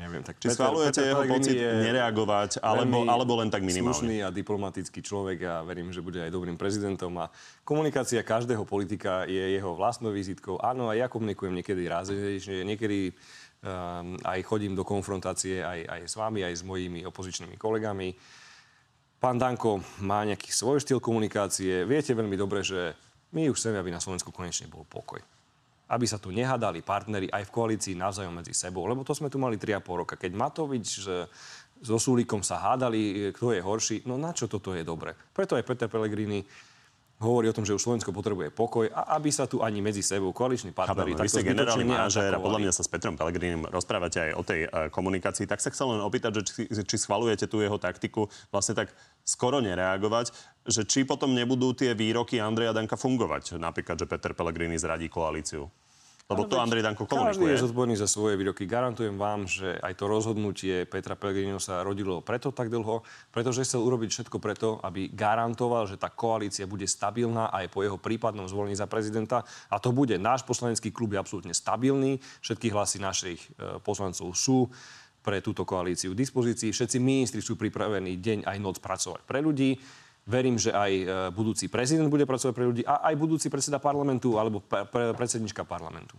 [0.00, 3.92] Neviem, tak Či Peter, schvalujete Peter jeho pocit nereagovať, alebo, alebo len tak minimálne?
[3.92, 7.12] slušný a diplomatický človek a verím, že bude aj dobrým prezidentom.
[7.20, 7.28] A
[7.60, 10.56] komunikácia každého politika je jeho vlastnou vizitkou.
[10.64, 13.12] Áno, aj ja komunikujem niekedy rázejšie, niekedy
[14.20, 18.12] aj chodím do konfrontácie aj, aj s vami, aj s mojimi opozičnými kolegami.
[19.16, 21.88] Pán Danko má nejaký svoj štýl komunikácie.
[21.88, 22.92] Viete veľmi dobre, že
[23.32, 25.18] my už chceme, aby na Slovensku konečne bol pokoj.
[25.84, 28.88] aby sa tu nehadali partnery aj v koalícii navzájom medzi sebou.
[28.88, 30.14] Lebo to sme tu mali 3,5 roka.
[30.16, 31.04] Keď Matovič
[31.84, 35.12] so Sulíkom sa hádali, kto je horší, no na čo toto je dobre?
[35.12, 36.40] Preto aj Peter Pellegrini
[37.22, 40.34] hovorí o tom, že už Slovensko potrebuje pokoj a aby sa tu ani medzi sebou
[40.34, 44.30] koaliční partneri takto ste generálny manažér a podľa mňa sa s Petrom Pellegrinim rozprávate aj
[44.34, 45.46] o tej uh, komunikácii.
[45.46, 48.90] Tak sa chcel len opýtať, že či, či schvalujete tú jeho taktiku vlastne tak
[49.22, 50.34] skoro nereagovať,
[50.66, 53.56] že či potom nebudú tie výroky Andreja Danka fungovať.
[53.56, 55.70] Napríklad, že Peter Pellegrini zradí koalíciu.
[56.24, 57.36] Lebo to Andrej Danko komunikuje.
[57.36, 58.64] Každý je zodpovedný za svoje výroky.
[58.64, 63.84] Garantujem vám, že aj to rozhodnutie Petra Pellegriniho sa rodilo preto tak dlho, pretože chcel
[63.84, 68.72] urobiť všetko preto, aby garantoval, že tá koalícia bude stabilná aj po jeho prípadnom zvolení
[68.72, 69.44] za prezidenta.
[69.68, 70.16] A to bude.
[70.16, 72.16] Náš poslanecký klub je absolútne stabilný.
[72.40, 74.72] Všetky hlasy našich e, poslancov sú
[75.20, 76.72] pre túto koalíciu v dispozícii.
[76.72, 79.76] Všetci ministri sú pripravení deň aj noc pracovať pre ľudí.
[80.24, 81.04] Verím, že aj e,
[81.36, 86.16] budúci prezident bude pracovať pre ľudí a aj budúci predseda parlamentu alebo pre, predsednička parlamentu.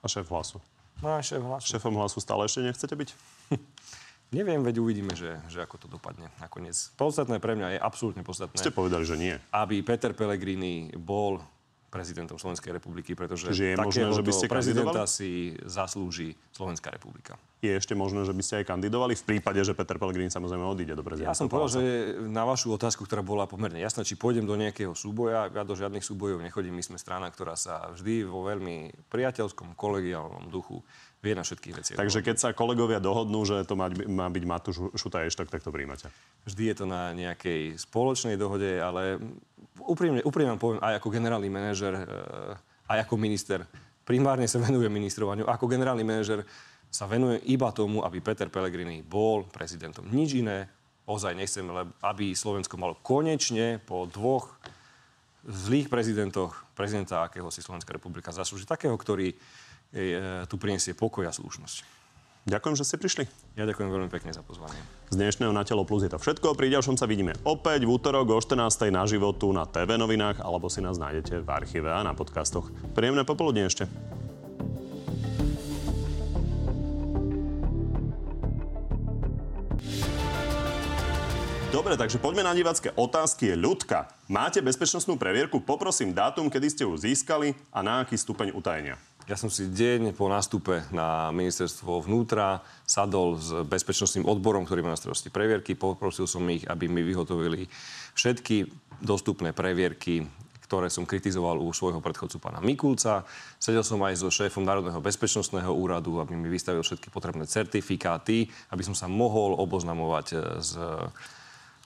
[0.00, 0.60] A šéf hlasu?
[1.00, 1.64] No a šéf hlasu.
[1.72, 3.10] Šéfom hlasu stále ešte nechcete byť?
[4.36, 6.76] Neviem, veď uvidíme, že, že ako to dopadne nakoniec.
[6.94, 8.60] Podstatné pre mňa je absolútne podstatné.
[8.60, 9.34] Ste povedali, že nie.
[9.50, 11.42] Aby Peter Pellegrini bol
[11.90, 17.34] prezidentom Slovenskej republiky, pretože Čiže je možné, že by ste prezidenta si zaslúži Slovenská republika.
[17.60, 20.96] Je ešte možné, že by ste aj kandidovali v prípade, že Peter Pellegrini samozrejme odíde
[20.96, 21.34] do prezidenta?
[21.34, 21.82] Ja som povedal, že
[22.24, 26.00] na vašu otázku, ktorá bola pomerne jasná, či pôjdem do nejakého súboja, ja do žiadnych
[26.00, 26.80] súbojov nechodím.
[26.80, 30.80] My sme strana, ktorá sa vždy vo veľmi priateľskom, kolegiálnom duchu
[31.20, 31.98] vie na všetkých veciach.
[32.00, 35.68] Takže keď sa kolegovia dohodnú, že to má, má byť Matúš Šuta Eštok, tak to
[35.68, 36.08] príjmate?
[36.48, 39.20] Vždy je to na nejakej spoločnej dohode, ale
[39.84, 43.68] úprimne, úprimne poviem, aj ako generálny manažer, eh, aj ako minister,
[44.08, 45.44] primárne sa venuje ministrovaniu.
[45.44, 46.42] Ako generálny manažer
[46.90, 50.08] sa venuje iba tomu, aby Peter Pellegrini bol prezidentom.
[50.10, 50.66] Nič iné
[51.06, 51.62] ozaj nechcem,
[52.02, 54.58] aby Slovensko malo konečne po dvoch
[55.46, 58.68] zlých prezidentoch prezidenta, akého si Slovenská republika zaslúži.
[58.68, 59.32] Takého, ktorý
[60.46, 62.02] tu priniesie pokoj a slušnosť.
[62.48, 63.24] Ďakujem, že ste prišli.
[63.52, 64.80] Ja ďakujem veľmi pekne za pozvanie.
[65.12, 66.56] Z dnešného Na telo plus je to všetko.
[66.56, 68.88] Pri ďalšom sa vidíme opäť v útorok o 14.
[68.88, 72.72] na životu na TV novinách alebo si nás nájdete v archíve a na podcastoch.
[72.96, 73.84] Príjemné popoludne ešte.
[81.70, 83.52] Dobre, takže poďme na divacké otázky.
[83.52, 84.08] Je ľudka.
[84.26, 85.60] Máte bezpečnostnú previerku?
[85.62, 88.98] Poprosím dátum, kedy ste ju získali a na aký stupeň utajenia.
[89.30, 94.90] Ja som si deň po nástupe na ministerstvo vnútra sadol s bezpečnostným odborom, ktorý má
[94.90, 95.78] na starosti previerky.
[95.78, 97.70] Poprosil som ich, aby mi vyhotovili
[98.18, 98.66] všetky
[98.98, 100.26] dostupné previerky,
[100.66, 103.22] ktoré som kritizoval u svojho predchodcu pána Mikulca.
[103.62, 108.82] Sedel som aj so šéfom Národného bezpečnostného úradu, aby mi vystavil všetky potrebné certifikáty, aby
[108.82, 110.74] som sa mohol oboznamovať e, s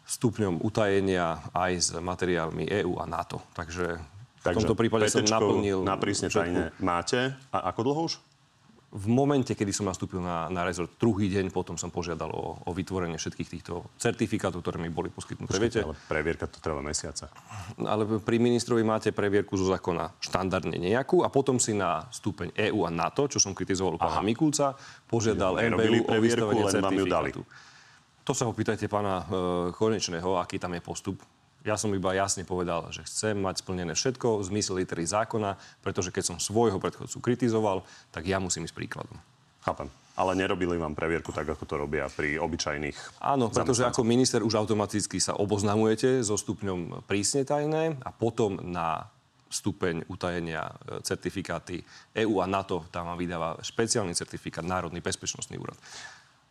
[0.09, 3.45] stupňom utajenia aj s materiálmi EÚ a NATO.
[3.53, 4.14] Takže
[4.45, 5.81] Takže v tomto prípade som naplnil...
[5.81, 7.33] na prísne tajne máte.
[7.49, 8.15] A ako dlho už?
[8.95, 12.71] V momente, kedy som nastúpil na, na rezort, druhý deň potom som požiadal o, o
[12.71, 15.51] vytvorenie všetkých týchto certifikátov, ktoré mi boli poskytnuté.
[15.51, 15.83] Počkejte, Viete?
[15.83, 17.27] Ale previerka to trvá mesiaca.
[17.83, 22.87] Ale pri ministrovi máte previerku zo zákona štandardne nejakú a potom si na stupeň EÚ
[22.87, 24.79] a NATO, čo som kritizoval pána Mikulca,
[25.11, 27.43] požiadal MBU o vystavenie certifikátu.
[28.25, 29.25] To sa opýtajte pána e,
[29.75, 31.19] Konečného, aký tam je postup
[31.65, 36.13] ja som iba jasne povedal, že chcem mať splnené všetko v zmysle litery zákona, pretože
[36.13, 39.17] keď som svojho predchodcu kritizoval, tak ja musím ísť príkladom.
[39.65, 39.89] Chápem.
[40.15, 44.55] Ale nerobili vám previerku tak, ako to robia pri obyčajných Áno, pretože ako minister už
[44.61, 49.11] automaticky sa oboznamujete so stupňom prísne tajné a potom na
[49.55, 50.75] stupeň utajenia e,
[51.07, 51.83] certifikáty
[52.19, 55.79] EU a NATO, tam vám vydáva špeciálny certifikát Národný bezpečnostný úrad.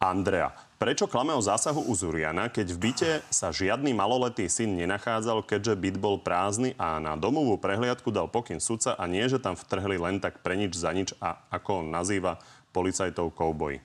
[0.04, 5.48] Andrea, prečo klame o zásahu u Zuriana, keď v byte sa žiadny maloletý syn nenachádzal,
[5.48, 9.56] keďže byt bol prázdny a na domovú prehliadku dal pokyn sudca a nie, že tam
[9.56, 12.36] vtrhli len tak pre nič za nič a ako on nazýva
[12.76, 13.80] policajtov kouboj?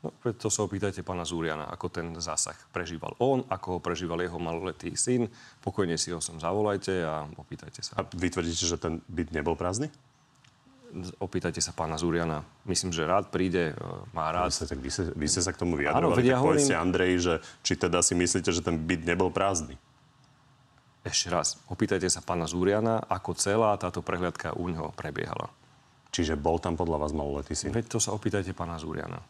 [0.00, 0.08] No,
[0.40, 4.96] to sa opýtajte pána Zúriana, ako ten zásah prežíval on, ako ho prežíval jeho maloletý
[4.96, 5.28] syn.
[5.60, 7.92] Pokojne si ho som zavolajte a opýtajte sa.
[8.00, 9.92] A vy tvrdíte, že ten byt nebol prázdny?
[11.20, 12.44] Opýtajte sa pána Zuriana.
[12.64, 14.50] Myslím, že rád príde, e, má rád.
[14.52, 16.12] Vy, tak vy, ste, vy ste sa k tomu vyjadrovali.
[16.12, 16.66] Áno, tak ja hovorím...
[16.74, 17.34] Andrej, že
[17.64, 19.76] či teda si myslíte, že ten byt nebol prázdny.
[21.06, 25.48] Ešte raz, opýtajte sa pána Zúriana, ako celá táto prehliadka u neho prebiehala.
[26.12, 27.72] Čiže bol tam podľa vás maloletý syn?
[27.72, 29.20] Veď to sa opýtajte pána Zúriana.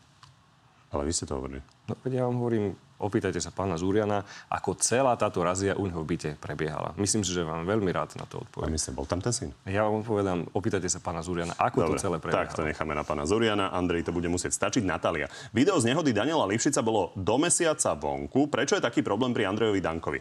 [0.88, 1.60] Ale vy ste to hovorili.
[1.84, 6.00] No, veď ja vám hovorím, opýtajte sa pána Zúriana, ako celá táto razia u neho
[6.00, 6.96] v byte prebiehala.
[6.96, 8.72] Myslím si, že vám veľmi rád na to odpoviem.
[8.72, 9.50] A myslím, bol tam ten syn?
[9.68, 12.48] Ja vám povedám, opýtajte sa pána Zúriana, ako Dobre, to celé prebiehalo.
[12.48, 13.68] tak to necháme na pána Zúriana.
[13.68, 14.80] Andrej, to bude musieť stačiť.
[14.88, 15.28] Natália.
[15.52, 18.48] Video z nehody Daniela Lipšica bolo do mesiaca vonku.
[18.48, 20.20] Prečo je taký problém pri Andrejovi Dankovi?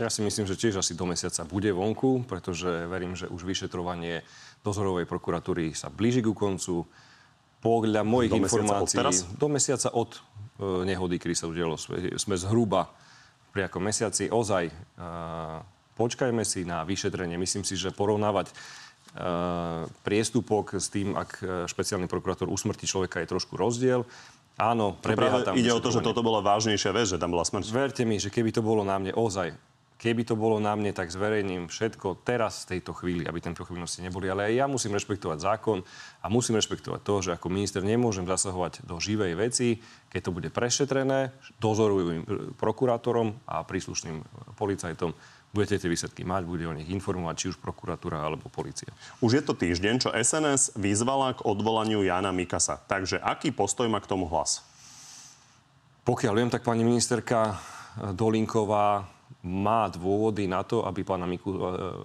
[0.00, 4.26] Ja si myslím, že tiež asi do mesiaca bude vonku, pretože verím, že už vyšetrovanie
[4.66, 6.88] dozorovej prokuratúry sa blíži ku koncu.
[7.60, 8.96] Podľa mojich do informácií...
[8.96, 9.16] Od teraz?
[9.36, 10.20] Do mesiaca od e,
[10.88, 11.76] nehody, kedy sa udialo.
[11.76, 12.88] Sme, sme zhruba
[13.52, 14.32] pri ako mesiaci.
[14.32, 14.74] Ozaj, e,
[15.94, 17.36] počkajme si na vyšetrenie.
[17.36, 18.54] Myslím si, že porovnávať e,
[20.02, 24.08] priestupok s tým, ak špeciálny prokurátor usmrtí človeka, je trošku rozdiel.
[24.60, 25.56] Áno, prebieha tam...
[25.56, 27.64] Ide o to, že toto bola vážnejšia vec, že tam bola smrť.
[27.72, 29.56] Verte mi, že keby to bolo na mne ozaj
[30.00, 34.00] Keby to bolo na mne, tak zverejním všetko teraz v tejto chvíli, aby tam pochybnosti
[34.00, 34.32] neboli.
[34.32, 35.84] Ale aj ja musím rešpektovať zákon
[36.24, 39.84] a musím rešpektovať to, že ako minister nemôžem zasahovať do živej veci.
[40.08, 42.24] Keď to bude prešetrené, dozorujú
[42.56, 44.24] prokurátorom a príslušným
[44.56, 45.12] policajtom
[45.52, 48.88] budete tie výsledky mať, bude o nich informovať či už prokuratúra alebo policia.
[49.20, 52.80] Už je to týždeň, čo SNS vyzvala k odvolaniu Jana Mikasa.
[52.88, 54.64] Takže aký postoj má k tomu hlas?
[56.08, 57.60] Pokiaľ viem, tak pani ministerka
[58.16, 61.60] Dolinková má dôvody na to, aby pána, Miku, e,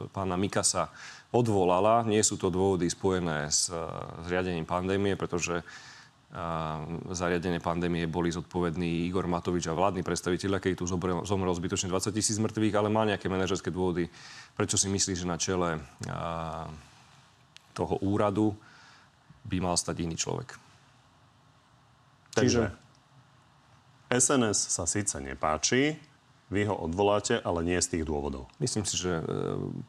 [0.07, 0.87] pána Mikasa
[1.35, 2.07] odvolala.
[2.07, 3.75] Nie sú to dôvody spojené s, e,
[4.23, 5.63] s riadením pandémie, pretože e,
[7.11, 11.91] za riadenie pandémie boli zodpovední Igor Matovič a vládni predstaviteľia, keď tu zomrel, zomrel zbytočne
[11.91, 14.07] 20 tisíc mŕtvych, ale má nejaké manažerské dôvody.
[14.55, 15.83] Prečo si myslí, že na čele
[17.75, 18.55] toho úradu
[19.43, 20.55] by mal stať iný človek?
[22.31, 22.71] Takže
[24.07, 25.99] SNS sa síce nepáči,
[26.53, 28.45] vy ho odvoláte, ale nie z tých dôvodov.
[28.61, 29.23] Myslím si, že e,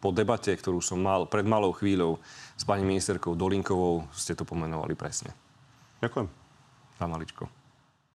[0.00, 2.16] po debate, ktorú som mal pred malou chvíľou
[2.56, 5.36] s pani ministerkou Dolinkovou, ste to pomenovali presne.
[6.00, 6.28] Ďakujem.
[6.96, 7.65] Pán Maličko.